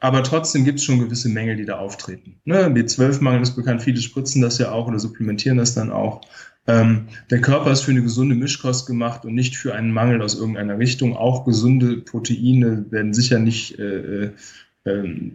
aber 0.02 0.24
trotzdem 0.24 0.64
gibt 0.64 0.80
es 0.80 0.84
schon 0.84 0.98
gewisse 0.98 1.28
Mängel, 1.28 1.54
die 1.54 1.64
da 1.64 1.78
auftreten. 1.78 2.34
Ne? 2.44 2.66
B12-Mangel 2.66 3.40
ist 3.40 3.54
bekannt, 3.54 3.82
viele 3.82 4.00
spritzen 4.00 4.42
das 4.42 4.58
ja 4.58 4.72
auch 4.72 4.88
oder 4.88 4.98
supplementieren 4.98 5.58
das 5.58 5.74
dann 5.74 5.92
auch. 5.92 6.22
Ähm, 6.66 7.06
der 7.30 7.40
Körper 7.40 7.70
ist 7.70 7.82
für 7.82 7.92
eine 7.92 8.02
gesunde 8.02 8.34
Mischkost 8.34 8.86
gemacht 8.88 9.24
und 9.24 9.34
nicht 9.34 9.56
für 9.56 9.76
einen 9.76 9.92
Mangel 9.92 10.20
aus 10.20 10.34
irgendeiner 10.34 10.76
Richtung. 10.76 11.16
Auch 11.16 11.44
gesunde 11.44 11.98
Proteine 11.98 12.84
werden 12.90 13.14
sicher 13.14 13.38
nicht 13.38 13.78
äh, 13.78 14.30
äh, 14.84 15.30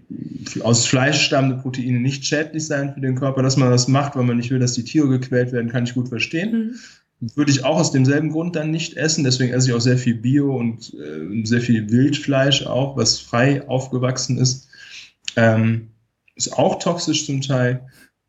aus 0.60 0.86
Fleisch 0.86 1.22
stammende 1.22 1.56
Proteine 1.56 2.02
nicht 2.02 2.26
schädlich 2.26 2.66
sein 2.68 2.94
für 2.94 3.00
den 3.00 3.16
Körper. 3.16 3.44
Dass 3.44 3.56
man 3.56 3.72
das 3.72 3.88
macht, 3.88 4.18
weil 4.18 4.26
man 4.26 4.36
nicht 4.36 4.52
will, 4.52 4.60
dass 4.60 4.74
die 4.74 4.84
Tiere 4.84 5.08
gequält 5.08 5.54
werden, 5.54 5.72
kann 5.72 5.86
ich 5.86 5.94
gut 5.94 6.10
verstehen. 6.10 6.52
Mhm. 6.52 6.76
Würde 7.20 7.52
ich 7.52 7.66
auch 7.66 7.80
aus 7.80 7.92
demselben 7.92 8.30
Grund 8.30 8.56
dann 8.56 8.70
nicht 8.70 8.96
essen. 8.96 9.24
Deswegen 9.24 9.54
esse 9.54 9.70
ich 9.70 9.76
auch 9.76 9.82
sehr 9.82 9.98
viel 9.98 10.16
Bio 10.16 10.56
und 10.56 10.94
äh, 10.94 11.46
sehr 11.46 11.62
viel 11.62 11.90
Wildfleisch 11.90 12.66
auch, 12.66 12.96
was 12.96 13.20
frei 13.20 13.68
aufgewachsen 13.68 14.38
ist. 14.38 14.68
Ähm, 15.36 15.90
ist 16.36 16.54
auch 16.54 16.78
toxisch 16.80 17.26
zum 17.26 17.42
Teil, 17.42 17.88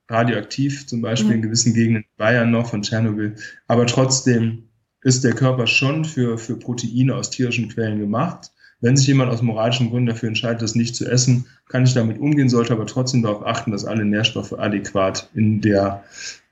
radioaktiv 0.09 0.87
zum 0.87 1.03
Beispiel 1.03 1.29
mhm. 1.29 1.35
in 1.35 1.42
gewissen 1.42 1.74
Gegenden 1.74 2.05
Bayern 2.16 2.51
noch 2.51 2.70
von 2.70 2.83
Tschernobyl. 2.83 3.37
Aber 3.66 3.87
trotzdem 3.87 4.64
ist 5.03 5.24
der 5.24 5.35
Körper 5.35 5.66
schon 5.66 6.05
für, 6.05 6.38
für 6.38 6.57
Proteine 6.57 7.14
aus 7.14 7.31
tierischen 7.31 7.68
Quellen 7.68 7.98
gemacht. 7.98 8.51
Wenn 8.81 8.96
sich 8.96 9.09
jemand 9.09 9.33
aus 9.33 9.42
moralischen 9.42 9.90
Gründen 9.90 10.07
dafür 10.07 10.29
entscheidet, 10.29 10.62
das 10.62 10.77
nicht 10.77 10.94
zu 10.94 11.05
essen, 11.05 11.46
kann 11.68 11.85
ich 11.85 11.94
damit 11.94 12.18
umgehen, 12.18 12.48
sollte 12.48 12.72
aber 12.72 12.87
trotzdem 12.87 13.22
darauf 13.22 13.44
achten, 13.44 13.72
dass 13.72 13.85
alle 13.85 14.05
Nährstoffe 14.05 14.53
adäquat 14.53 15.29
in 15.35 15.61
der 15.61 16.05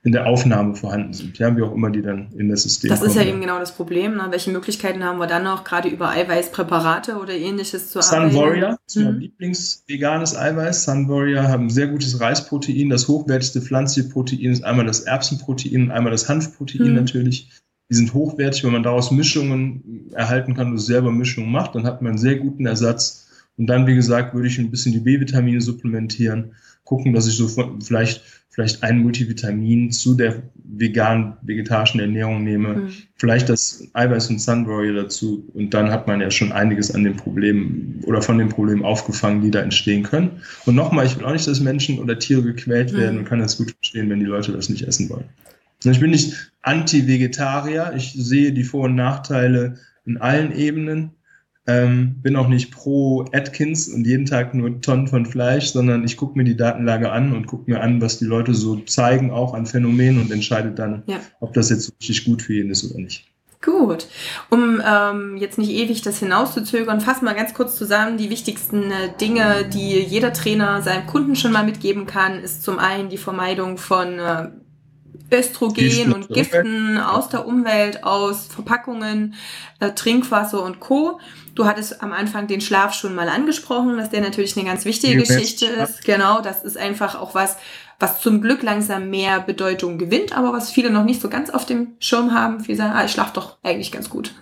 in 0.07 0.13
der 0.13 0.27
Aufnahme 0.27 0.77
vorhanden 0.77 1.13
sind. 1.13 1.37
Ja, 1.39 1.57
wie 1.57 1.63
auch 1.63 1.75
immer 1.75 1.91
die 1.91 2.01
dann 2.01 2.31
in 2.39 2.49
das 2.49 2.63
System 2.63 2.91
Das 2.91 3.01
kommen. 3.01 3.11
ist 3.11 3.17
ja 3.17 3.25
eben 3.25 3.41
genau 3.41 3.59
das 3.59 3.73
Problem. 3.73 4.15
Ne? 4.15 4.29
Welche 4.31 4.53
Möglichkeiten 4.53 5.03
haben 5.03 5.19
wir 5.19 5.27
dann 5.27 5.43
noch, 5.43 5.65
gerade 5.65 5.89
über 5.89 6.11
Eiweißpräparate 6.11 7.17
oder 7.17 7.33
ähnliches 7.35 7.91
zu 7.91 8.01
Sun 8.01 8.19
arbeiten? 8.19 8.33
Sun 8.33 8.41
Warrior, 8.41 8.79
ist 8.87 8.97
mein 8.97 9.15
mhm. 9.15 9.19
Lieblingsveganes 9.19 10.37
Eiweiß. 10.37 10.85
Sun 10.85 11.09
Warrior 11.09 11.49
haben 11.49 11.71
sehr 11.71 11.89
gutes 11.89 12.21
Reisprotein. 12.21 12.89
Das 12.89 13.09
hochwertigste 13.09 13.61
pflanzliche 13.61 14.09
Protein 14.09 14.53
ist 14.53 14.63
einmal 14.63 14.87
das 14.87 15.01
Erbsenprotein 15.01 15.83
und 15.83 15.91
einmal 15.91 16.13
das 16.13 16.29
Hanfprotein 16.29 16.91
mhm. 16.91 16.95
natürlich. 16.95 17.51
Die 17.91 17.97
sind 17.97 18.15
hochwertig, 18.15 18.63
wenn 18.63 18.73
man 18.73 18.85
daraus 18.85 19.11
Mischungen 19.11 20.13
erhalten 20.13 20.55
kann 20.55 20.71
und 20.71 20.79
selber 20.79 21.11
Mischungen 21.11 21.51
macht, 21.51 21.75
dann 21.75 21.85
hat 21.85 22.01
man 22.01 22.11
einen 22.11 22.19
sehr 22.19 22.37
guten 22.37 22.65
Ersatz. 22.65 23.26
Und 23.59 23.67
dann, 23.67 23.87
wie 23.87 23.95
gesagt, 23.95 24.35
würde 24.35 24.49
ich 24.49 24.59
ein 24.59 24.71
bisschen 24.71 24.93
die 24.93 25.01
B-Vitamine 25.01 25.61
supplementieren, 25.61 26.53
gucken, 26.85 27.13
dass 27.13 27.27
ich 27.27 27.37
so 27.37 27.49
vielleicht 27.83 28.23
vielleicht 28.57 28.83
ein 28.83 29.01
Multivitamin 29.01 29.91
zu 29.91 30.15
der 30.15 30.43
vegan 30.65 31.37
vegetarischen 31.43 32.01
Ernährung 32.01 32.43
nehme, 32.43 32.69
mhm. 32.69 32.89
vielleicht 33.15 33.51
das 33.51 33.87
Eiweiß 33.93 34.31
und 34.31 34.41
Sunbury 34.41 34.95
dazu 34.95 35.47
und 35.53 35.75
dann 35.75 35.91
hat 35.91 36.07
man 36.07 36.23
ja 36.23 36.31
schon 36.31 36.53
einiges 36.53 36.91
an 36.95 37.05
den 37.05 37.17
Problemen 37.17 38.01
oder 38.07 38.23
von 38.23 38.39
den 38.39 38.49
Problemen 38.49 38.83
aufgefangen, 38.83 39.43
die 39.43 39.51
da 39.51 39.61
entstehen 39.61 40.05
können. 40.05 40.41
Und 40.65 40.75
nochmal, 40.75 41.05
ich 41.05 41.19
will 41.19 41.27
auch 41.27 41.35
nicht, 41.35 41.47
dass 41.47 41.61
Menschen 41.61 41.99
oder 41.99 42.19
Tiere 42.19 42.43
gequält 42.43 42.95
mhm. 42.95 42.97
werden 42.97 43.19
und 43.19 43.25
kann 43.27 43.41
das 43.41 43.59
gut 43.59 43.73
verstehen, 43.73 44.09
wenn 44.09 44.21
die 44.21 44.27
Leute 44.27 44.53
das 44.53 44.71
nicht 44.71 44.89
essen 44.89 45.11
wollen. 45.11 45.27
Ich 45.85 46.01
bin 46.01 46.11
nicht 46.11 46.51
Anti-Vegetarier, 46.63 47.93
ich 47.95 48.15
sehe 48.15 48.53
die 48.53 48.65
Vor- 48.65 48.87
und 48.87 48.95
Nachteile 48.95 49.75
in 50.07 50.17
allen 50.17 50.57
Ebenen 50.57 51.11
ähm, 51.67 52.17
bin 52.23 52.37
auch 52.37 52.49
nicht 52.49 52.71
pro 52.71 53.25
Atkins 53.33 53.89
und 53.89 54.07
jeden 54.07 54.27
Tag 54.27 54.55
nur 54.55 54.81
Tonnen 54.81 55.09
von 55.09 55.27
Fleisch, 55.27 55.67
sondern 55.67 56.05
ich 56.05 56.17
gucke 56.17 56.39
mir 56.39 56.45
die 56.45 56.57
Datenlage 56.57 57.11
an 57.11 57.33
und 57.33 57.47
gucke 57.47 57.71
mir 57.71 57.81
an, 57.81 58.01
was 58.01 58.19
die 58.19 58.25
Leute 58.25 58.55
so 58.55 58.77
zeigen, 58.77 59.31
auch 59.31 59.55
an 59.55 59.67
Phänomenen 59.67 60.21
und 60.21 60.31
entscheide 60.31 60.71
dann, 60.71 61.03
ja. 61.07 61.17
ob 61.41 61.55
das 61.55 61.71
jetzt 61.71 61.93
richtig 62.01 62.25
gut 62.25 62.43
für 62.43 62.55
ihn 62.55 62.71
ist 62.71 62.89
oder 62.91 63.01
nicht. 63.01 63.27
Gut. 63.63 64.07
Um 64.51 64.81
ähm, 64.87 65.37
jetzt 65.39 65.59
nicht 65.59 65.71
ewig 65.71 66.03
das 66.03 66.21
hinauszuzögern, 66.21 67.01
fassen 67.01 67.25
wir 67.25 67.35
ganz 67.35 67.53
kurz 67.53 67.77
zusammen. 67.77 68.17
Die 68.17 68.31
wichtigsten 68.31 68.93
äh, 68.93 69.11
Dinge, 69.21 69.69
die 69.73 69.99
jeder 69.99 70.33
Trainer 70.33 70.83
seinem 70.83 71.07
Kunden 71.07 71.35
schon 71.35 71.53
mal 71.53 71.65
mitgeben 71.65 72.07
kann, 72.07 72.39
ist 72.41 72.63
zum 72.63 72.79
einen 72.79 73.09
die 73.09 73.17
Vermeidung 73.17 73.79
von 73.79 74.19
äh, 74.19 74.49
Östrogen 75.33 76.13
und 76.13 76.29
Giften 76.29 76.99
aus 76.99 77.29
der 77.29 77.47
Umwelt, 77.47 78.05
aus 78.05 78.47
Verpackungen, 78.47 79.35
äh, 79.81 79.91
Trinkwasser 79.93 80.63
und 80.63 80.79
Co. 80.79 81.19
Du 81.57 81.65
hattest 81.65 82.03
am 82.03 82.13
Anfang 82.13 82.47
den 82.47 82.61
Schlaf 82.61 82.93
schon 82.93 83.15
mal 83.15 83.31
angesprochen, 83.31 83.97
dass 83.97 84.11
der 84.11 84.21
natürlich 84.21 84.57
eine 84.59 84.67
ganz 84.67 84.85
wichtige 84.85 85.17
Geschichte 85.17 85.65
ist. 85.65 86.05
Genau, 86.05 86.43
das 86.43 86.63
ist 86.63 86.77
einfach 86.77 87.19
auch 87.19 87.35
was, 87.35 87.57
was 87.99 88.21
zum 88.21 88.43
Glück 88.43 88.63
langsam 88.63 89.09
mehr 89.09 89.41
Bedeutung 89.41 89.97
gewinnt, 89.97 90.37
aber 90.37 90.53
was 90.53 90.71
viele 90.71 90.91
noch 90.91 91.05
nicht 91.05 91.23
so 91.23 91.31
ganz 91.31 91.49
auf 91.49 91.65
dem 91.65 91.95
Schirm 91.99 92.33
haben. 92.33 92.61
Viele 92.61 92.77
sagen, 92.77 92.93
ah, 92.95 93.07
ich 93.07 93.11
schlafe 93.11 93.33
doch 93.33 93.57
eigentlich 93.63 93.91
ganz 93.91 94.11
gut. 94.11 94.35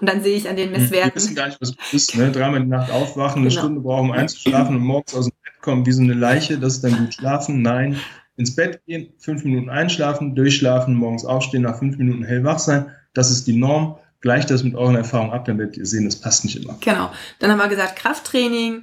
Und 0.00 0.08
dann 0.08 0.22
sehe 0.22 0.36
ich 0.36 0.48
an 0.48 0.54
den 0.54 0.72
hm, 0.72 0.80
Messwerten. 0.80 1.10
Wir 1.10 1.16
wissen 1.16 1.34
gar 1.34 1.48
nicht, 1.48 1.60
was 1.60 1.72
du 1.72 1.76
bist. 1.90 2.16
Ne? 2.16 2.30
Dreimal 2.30 2.60
die 2.60 2.68
Nacht 2.68 2.92
aufwachen, 2.92 3.40
eine 3.40 3.48
genau. 3.48 3.60
Stunde 3.60 3.80
brauchen, 3.80 4.10
um 4.10 4.12
einzuschlafen 4.12 4.76
und 4.76 4.82
morgens 4.82 5.12
aus 5.12 5.24
dem 5.24 5.34
Bett 5.42 5.60
kommen 5.60 5.84
wie 5.86 5.92
so 5.92 6.02
eine 6.02 6.14
Leiche. 6.14 6.56
Das 6.56 6.74
ist 6.74 6.84
dann 6.84 6.96
gut 6.96 7.14
schlafen. 7.14 7.62
Nein, 7.62 7.96
ins 8.36 8.54
Bett 8.54 8.80
gehen, 8.86 9.12
fünf 9.18 9.42
Minuten 9.42 9.70
einschlafen, 9.70 10.36
durchschlafen, 10.36 10.94
morgens 10.94 11.24
aufstehen, 11.24 11.62
nach 11.62 11.80
fünf 11.80 11.98
Minuten 11.98 12.22
hellwach 12.22 12.60
sein. 12.60 12.92
Das 13.12 13.32
ist 13.32 13.48
die 13.48 13.56
Norm. 13.56 13.96
Gleicht 14.20 14.50
das 14.50 14.62
mit 14.62 14.74
euren 14.74 14.96
Erfahrungen 14.96 15.32
ab, 15.32 15.46
dann 15.46 15.58
werdet 15.58 15.78
ihr 15.78 15.86
sehen, 15.86 16.04
das 16.04 16.16
passt 16.16 16.44
nicht 16.44 16.56
immer. 16.56 16.76
Genau. 16.80 17.10
Dann 17.38 17.50
haben 17.50 17.58
wir 17.58 17.68
gesagt 17.68 17.96
Krafttraining, 17.96 18.82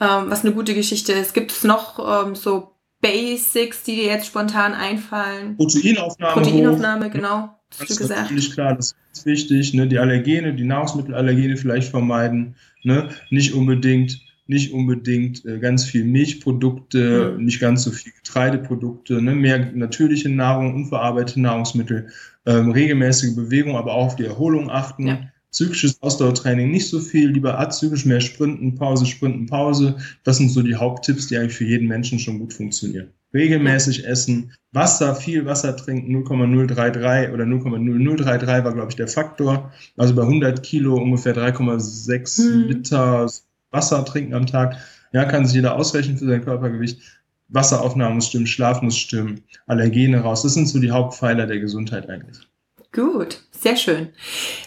ähm, 0.00 0.24
was 0.28 0.44
eine 0.44 0.52
gute 0.52 0.74
Geschichte 0.74 1.12
ist. 1.12 1.32
Gibt 1.32 1.52
es 1.52 1.64
noch 1.64 2.26
ähm, 2.26 2.34
so 2.34 2.72
Basics, 3.00 3.82
die 3.82 3.96
dir 3.96 4.06
jetzt 4.06 4.26
spontan 4.26 4.74
einfallen? 4.74 5.56
Proteinaufnahme. 5.56 6.32
Proteinaufnahme, 6.32 7.06
hoch. 7.06 7.12
genau. 7.12 7.58
Das 7.78 7.90
ist 7.90 7.98
gesagt. 7.98 8.22
natürlich 8.22 8.52
klar, 8.52 8.74
das 8.74 8.94
ist 9.12 9.26
wichtig. 9.26 9.74
Ne? 9.74 9.88
Die 9.88 9.98
Allergene, 9.98 10.54
die 10.54 10.64
Nahrungsmittelallergene 10.64 11.56
vielleicht 11.56 11.90
vermeiden. 11.90 12.54
Ne? 12.82 13.08
Nicht 13.30 13.54
unbedingt 13.54 14.20
nicht 14.46 14.72
unbedingt 14.72 15.44
äh, 15.46 15.58
ganz 15.58 15.84
viel 15.84 16.04
Milchprodukte, 16.04 17.34
mhm. 17.38 17.44
nicht 17.44 17.60
ganz 17.60 17.84
so 17.84 17.90
viel 17.90 18.12
Getreideprodukte, 18.12 19.22
ne, 19.22 19.34
mehr 19.34 19.72
natürliche 19.72 20.28
Nahrung, 20.28 20.74
unverarbeitete 20.74 21.40
Nahrungsmittel, 21.40 22.08
ähm, 22.46 22.70
regelmäßige 22.70 23.34
Bewegung, 23.34 23.76
aber 23.76 23.94
auch 23.94 24.06
auf 24.06 24.16
die 24.16 24.26
Erholung 24.26 24.70
achten. 24.70 25.06
Ja. 25.06 25.20
Zyklisches 25.50 26.02
Ausdauertraining 26.02 26.70
nicht 26.70 26.88
so 26.88 26.98
viel, 26.98 27.30
lieber 27.30 27.60
azyklisch 27.60 28.04
mehr 28.04 28.20
Sprinten, 28.20 28.74
Pause, 28.74 29.06
Sprinten, 29.06 29.46
Pause. 29.46 29.96
Das 30.24 30.38
sind 30.38 30.48
so 30.48 30.62
die 30.62 30.74
Haupttipps, 30.74 31.28
die 31.28 31.38
eigentlich 31.38 31.54
für 31.54 31.64
jeden 31.64 31.86
Menschen 31.86 32.18
schon 32.18 32.40
gut 32.40 32.52
funktionieren. 32.52 33.10
Regelmäßig 33.32 34.04
essen, 34.04 34.52
Wasser, 34.72 35.14
viel 35.14 35.46
Wasser 35.46 35.76
trinken, 35.76 36.10
0,033 36.12 37.32
oder 37.32 37.44
0,0033 37.44 38.64
war, 38.64 38.72
glaube 38.72 38.90
ich, 38.90 38.96
der 38.96 39.06
Faktor. 39.06 39.72
Also 39.96 40.14
bei 40.14 40.22
100 40.22 40.62
Kilo 40.64 40.96
ungefähr 40.96 41.36
3,6 41.36 42.38
hm. 42.38 42.68
Liter 42.68 43.30
Wasser 43.70 44.04
trinken 44.04 44.34
am 44.34 44.46
Tag. 44.46 44.76
Ja, 45.12 45.24
kann 45.24 45.46
sich 45.46 45.54
jeder 45.54 45.76
ausrechnen 45.76 46.18
für 46.18 46.26
sein 46.26 46.44
Körpergewicht. 46.44 47.00
Wasseraufnahme 47.48 48.16
muss 48.16 48.28
stimmen, 48.28 48.46
Schlaf 48.46 48.82
muss 48.82 48.96
stimmen, 48.96 49.44
Allergene 49.66 50.20
raus. 50.20 50.42
Das 50.42 50.54
sind 50.54 50.66
so 50.66 50.78
die 50.78 50.90
Hauptpfeiler 50.90 51.46
der 51.46 51.58
Gesundheit 51.58 52.08
eigentlich. 52.08 52.48
Gut, 52.94 53.40
sehr 53.50 53.76
schön. 53.76 54.10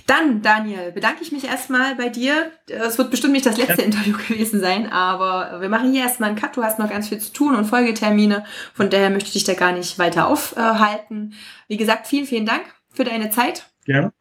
Dann, 0.06 0.42
Daniel, 0.42 0.92
bedanke 0.92 1.24
ich 1.24 1.32
mich 1.32 1.46
erstmal 1.46 1.96
bei 1.96 2.10
dir. 2.10 2.52
Es 2.68 2.98
wird 2.98 3.10
bestimmt 3.10 3.32
nicht 3.32 3.46
das 3.46 3.58
letzte 3.58 3.82
ja. 3.82 3.86
Interview 3.86 4.18
gewesen 4.28 4.60
sein, 4.60 4.92
aber 4.92 5.62
wir 5.62 5.70
machen 5.70 5.94
hier 5.94 6.04
erstmal 6.04 6.30
einen 6.30 6.38
Cut. 6.38 6.58
Du 6.58 6.64
hast 6.64 6.78
noch 6.78 6.90
ganz 6.90 7.08
viel 7.08 7.20
zu 7.20 7.32
tun 7.32 7.56
und 7.56 7.66
Folgetermine. 7.66 8.44
Von 8.74 8.90
daher 8.90 9.10
möchte 9.12 9.28
ich 9.28 9.34
dich 9.34 9.44
da 9.46 9.54
gar 9.54 9.72
nicht 9.72 9.98
weiter 9.98 10.28
aufhalten. 10.28 11.36
Wie 11.70 11.78
gesagt, 11.78 12.08
vielen, 12.08 12.26
vielen 12.26 12.46
Dank 12.46 12.64
für 12.90 13.06
deine 13.06 13.30
Zeit. 13.30 13.72
Gerne. 13.86 14.12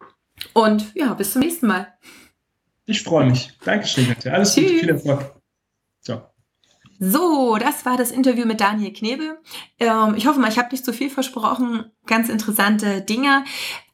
Und 0.53 0.95
ja, 0.95 1.13
bis 1.15 1.33
zum 1.33 1.43
nächsten 1.43 1.67
Mal. 1.67 1.89
Ich 2.85 3.03
freue 3.03 3.27
mich. 3.27 3.59
Dankeschön, 3.65 4.07
Katja. 4.07 4.33
Alles 4.33 4.55
Tschüss. 4.55 4.71
Gute, 4.71 4.79
viel 4.79 4.91
Erfolg. 4.91 5.35
Ciao. 6.01 6.36
So, 6.99 7.57
das 7.59 7.85
war 7.85 7.97
das 7.97 8.11
Interview 8.11 8.47
mit 8.47 8.61
Daniel 8.61 8.93
Knebel. 8.93 9.39
Ähm, 9.79 10.15
ich 10.17 10.27
hoffe 10.27 10.41
mal, 10.41 10.51
ich 10.51 10.59
habe 10.59 10.71
nicht 10.71 10.85
zu 10.85 10.93
viel 10.93 11.11
versprochen. 11.11 11.91
Ganz 12.07 12.29
interessante 12.29 13.01
Dinge. 13.03 13.45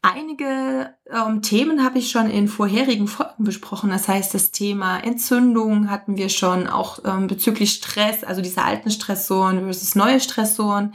Einige 0.03 0.95
ähm, 1.11 1.43
Themen 1.43 1.85
habe 1.85 1.99
ich 1.99 2.11
schon 2.11 2.29
in 2.29 2.49
vorherigen 2.49 3.07
Folgen 3.07 3.45
besprochen. 3.45 3.91
Das 3.91 4.09
heißt, 4.09 4.35
das 4.35 4.51
Thema 4.51 4.99
Entzündung 4.99 5.91
hatten 5.91 6.17
wir 6.17 6.29
schon, 6.29 6.67
auch 6.67 6.99
ähm, 7.05 7.29
bezüglich 7.29 7.73
Stress, 7.73 8.25
also 8.25 8.43
diese 8.43 8.63
alten 8.63 8.91
Stressoren 8.91 9.61
versus 9.61 9.95
neue 9.95 10.21
Stressoren. 10.21 10.95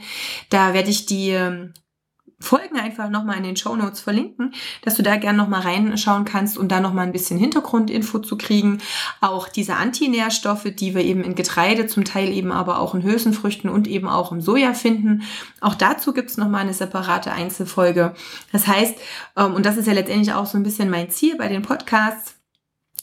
Da 0.50 0.74
werde 0.74 0.90
ich 0.90 1.06
die 1.06 1.30
ähm, 1.30 1.72
Folgen 2.40 2.78
einfach 2.78 3.10
nochmal 3.10 3.36
in 3.38 3.42
den 3.42 3.56
Show 3.56 3.74
Notes 3.74 4.00
verlinken, 4.00 4.54
dass 4.82 4.94
du 4.94 5.02
da 5.02 5.16
gerne 5.16 5.36
nochmal 5.36 5.62
reinschauen 5.62 6.24
kannst 6.24 6.56
und 6.56 6.68
da 6.68 6.80
nochmal 6.80 7.04
ein 7.04 7.12
bisschen 7.12 7.36
Hintergrundinfo 7.36 8.20
zu 8.20 8.38
kriegen. 8.38 8.78
Auch 9.20 9.48
diese 9.48 9.74
Antinährstoffe, 9.74 10.68
die 10.72 10.94
wir 10.94 11.02
eben 11.02 11.24
in 11.24 11.34
Getreide, 11.34 11.88
zum 11.88 12.04
Teil 12.04 12.32
eben 12.32 12.52
aber 12.52 12.78
auch 12.78 12.94
in 12.94 13.02
Hülsenfrüchten 13.02 13.68
und 13.68 13.88
eben 13.88 14.08
auch 14.08 14.30
im 14.30 14.40
Soja 14.40 14.72
finden. 14.72 15.22
Auch 15.60 15.74
dazu 15.74 16.12
gibt's 16.12 16.36
nochmal 16.36 16.60
eine 16.60 16.74
separate 16.74 17.32
Einzelfolge. 17.32 18.14
Das 18.52 18.68
heißt, 18.68 18.94
ähm, 19.36 19.54
und 19.54 19.66
das 19.66 19.76
ist 19.76 19.86
ja 19.86 19.92
letztendlich 19.92 20.32
auch 20.32 20.46
so 20.46 20.58
ein 20.58 20.62
bisschen 20.62 20.90
mein 20.90 21.10
Ziel 21.10 21.36
bei 21.36 21.48
den 21.48 21.62
Podcasts, 21.62 22.36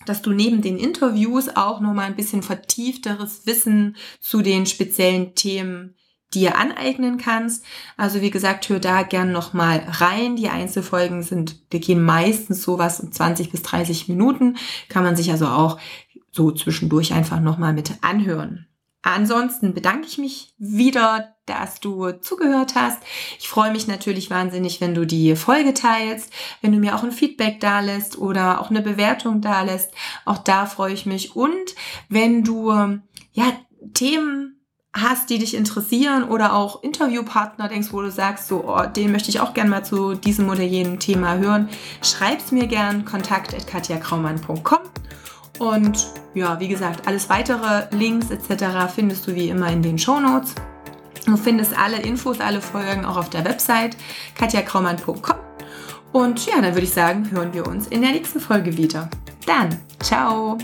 dass 0.05 0.21
du 0.21 0.31
neben 0.31 0.61
den 0.61 0.77
Interviews 0.77 1.49
auch 1.55 1.81
nochmal 1.81 2.05
ein 2.05 2.15
bisschen 2.15 2.41
vertiefteres 2.41 3.45
Wissen 3.45 3.97
zu 4.21 4.41
den 4.41 4.65
speziellen 4.65 5.35
Themen 5.35 5.94
dir 6.35 6.57
aneignen 6.57 7.17
kannst. 7.17 7.65
Also 7.97 8.21
wie 8.21 8.29
gesagt, 8.29 8.67
hör 8.69 8.79
da 8.79 9.03
gern 9.03 9.31
nochmal 9.31 9.83
rein. 9.87 10.35
Die 10.35 10.49
Einzelfolgen 10.49 11.23
sind, 11.23 11.71
die 11.73 11.79
gehen 11.79 12.03
meistens 12.03 12.61
sowas 12.61 12.99
um 12.99 13.11
20 13.11 13.51
bis 13.51 13.63
30 13.63 14.09
Minuten. 14.09 14.57
Kann 14.89 15.03
man 15.03 15.15
sich 15.15 15.31
also 15.31 15.47
auch 15.47 15.79
so 16.31 16.51
zwischendurch 16.51 17.13
einfach 17.13 17.39
nochmal 17.39 17.73
mit 17.73 17.91
anhören. 18.01 18.67
Ansonsten 19.01 19.73
bedanke 19.73 20.07
ich 20.07 20.17
mich 20.17 20.53
wieder, 20.57 21.35
dass 21.45 21.79
du 21.79 22.11
zugehört 22.11 22.73
hast. 22.73 23.03
Ich 23.39 23.47
freue 23.47 23.71
mich 23.71 23.87
natürlich 23.87 24.31
wahnsinnig, 24.31 24.81
wenn 24.81 24.95
du 24.95 25.05
die 25.05 25.35
Folge 25.35 25.75
teilst, 25.75 26.33
wenn 26.61 26.71
du 26.71 26.79
mir 26.79 26.95
auch 26.95 27.03
ein 27.03 27.11
Feedback 27.11 27.59
da 27.59 27.81
lässt 27.81 28.17
oder 28.17 28.59
auch 28.59 28.71
eine 28.71 28.81
Bewertung 28.81 29.41
da 29.41 29.61
lässt. 29.61 29.91
Auch 30.25 30.39
da 30.39 30.65
freue 30.65 30.93
ich 30.93 31.05
mich. 31.05 31.35
Und 31.35 31.75
wenn 32.09 32.43
du 32.43 32.71
ja 33.31 33.45
Themen 33.93 34.54
hast, 34.95 35.29
die 35.29 35.39
dich 35.39 35.55
interessieren 35.55 36.23
oder 36.23 36.53
auch 36.53 36.81
Interviewpartner 36.81 37.67
denkst, 37.67 37.89
wo 37.91 38.01
du 38.01 38.09
sagst, 38.09 38.47
so, 38.47 38.63
oh, 38.67 38.85
den 38.85 39.11
möchte 39.11 39.29
ich 39.29 39.39
auch 39.39 39.53
gerne 39.53 39.69
mal 39.69 39.83
zu 39.83 40.15
diesem 40.15 40.49
oder 40.49 40.63
jenem 40.63 40.99
Thema 40.99 41.35
hören, 41.37 41.69
schreib's 42.01 42.51
mir 42.51 42.67
gern, 42.67 43.05
kontakt.katjakraumann.com 43.05 44.79
und 45.59 46.07
ja, 46.33 46.59
wie 46.59 46.67
gesagt, 46.67 47.07
alles 47.07 47.29
weitere 47.29 47.87
Links 47.91 48.29
etc. 48.29 48.91
findest 48.93 49.27
du 49.27 49.35
wie 49.35 49.49
immer 49.49 49.71
in 49.71 49.81
den 49.81 49.97
Show 49.97 50.19
Notes. 50.19 50.55
Du 51.25 51.37
findest 51.37 51.77
alle 51.77 52.01
Infos, 52.01 52.39
alle 52.39 52.61
Folgen 52.61 53.05
auch 53.05 53.17
auf 53.17 53.29
der 53.29 53.45
Website 53.45 53.97
katjakraumann.com. 54.37 55.37
Und 56.11 56.45
ja, 56.45 56.61
dann 56.61 56.73
würde 56.73 56.85
ich 56.85 56.93
sagen, 56.93 57.29
hören 57.31 57.53
wir 57.53 57.67
uns 57.67 57.87
in 57.87 58.01
der 58.01 58.11
nächsten 58.11 58.39
Folge 58.39 58.77
wieder. 58.77 59.09
Dann, 59.45 59.79
ciao! 59.99 60.57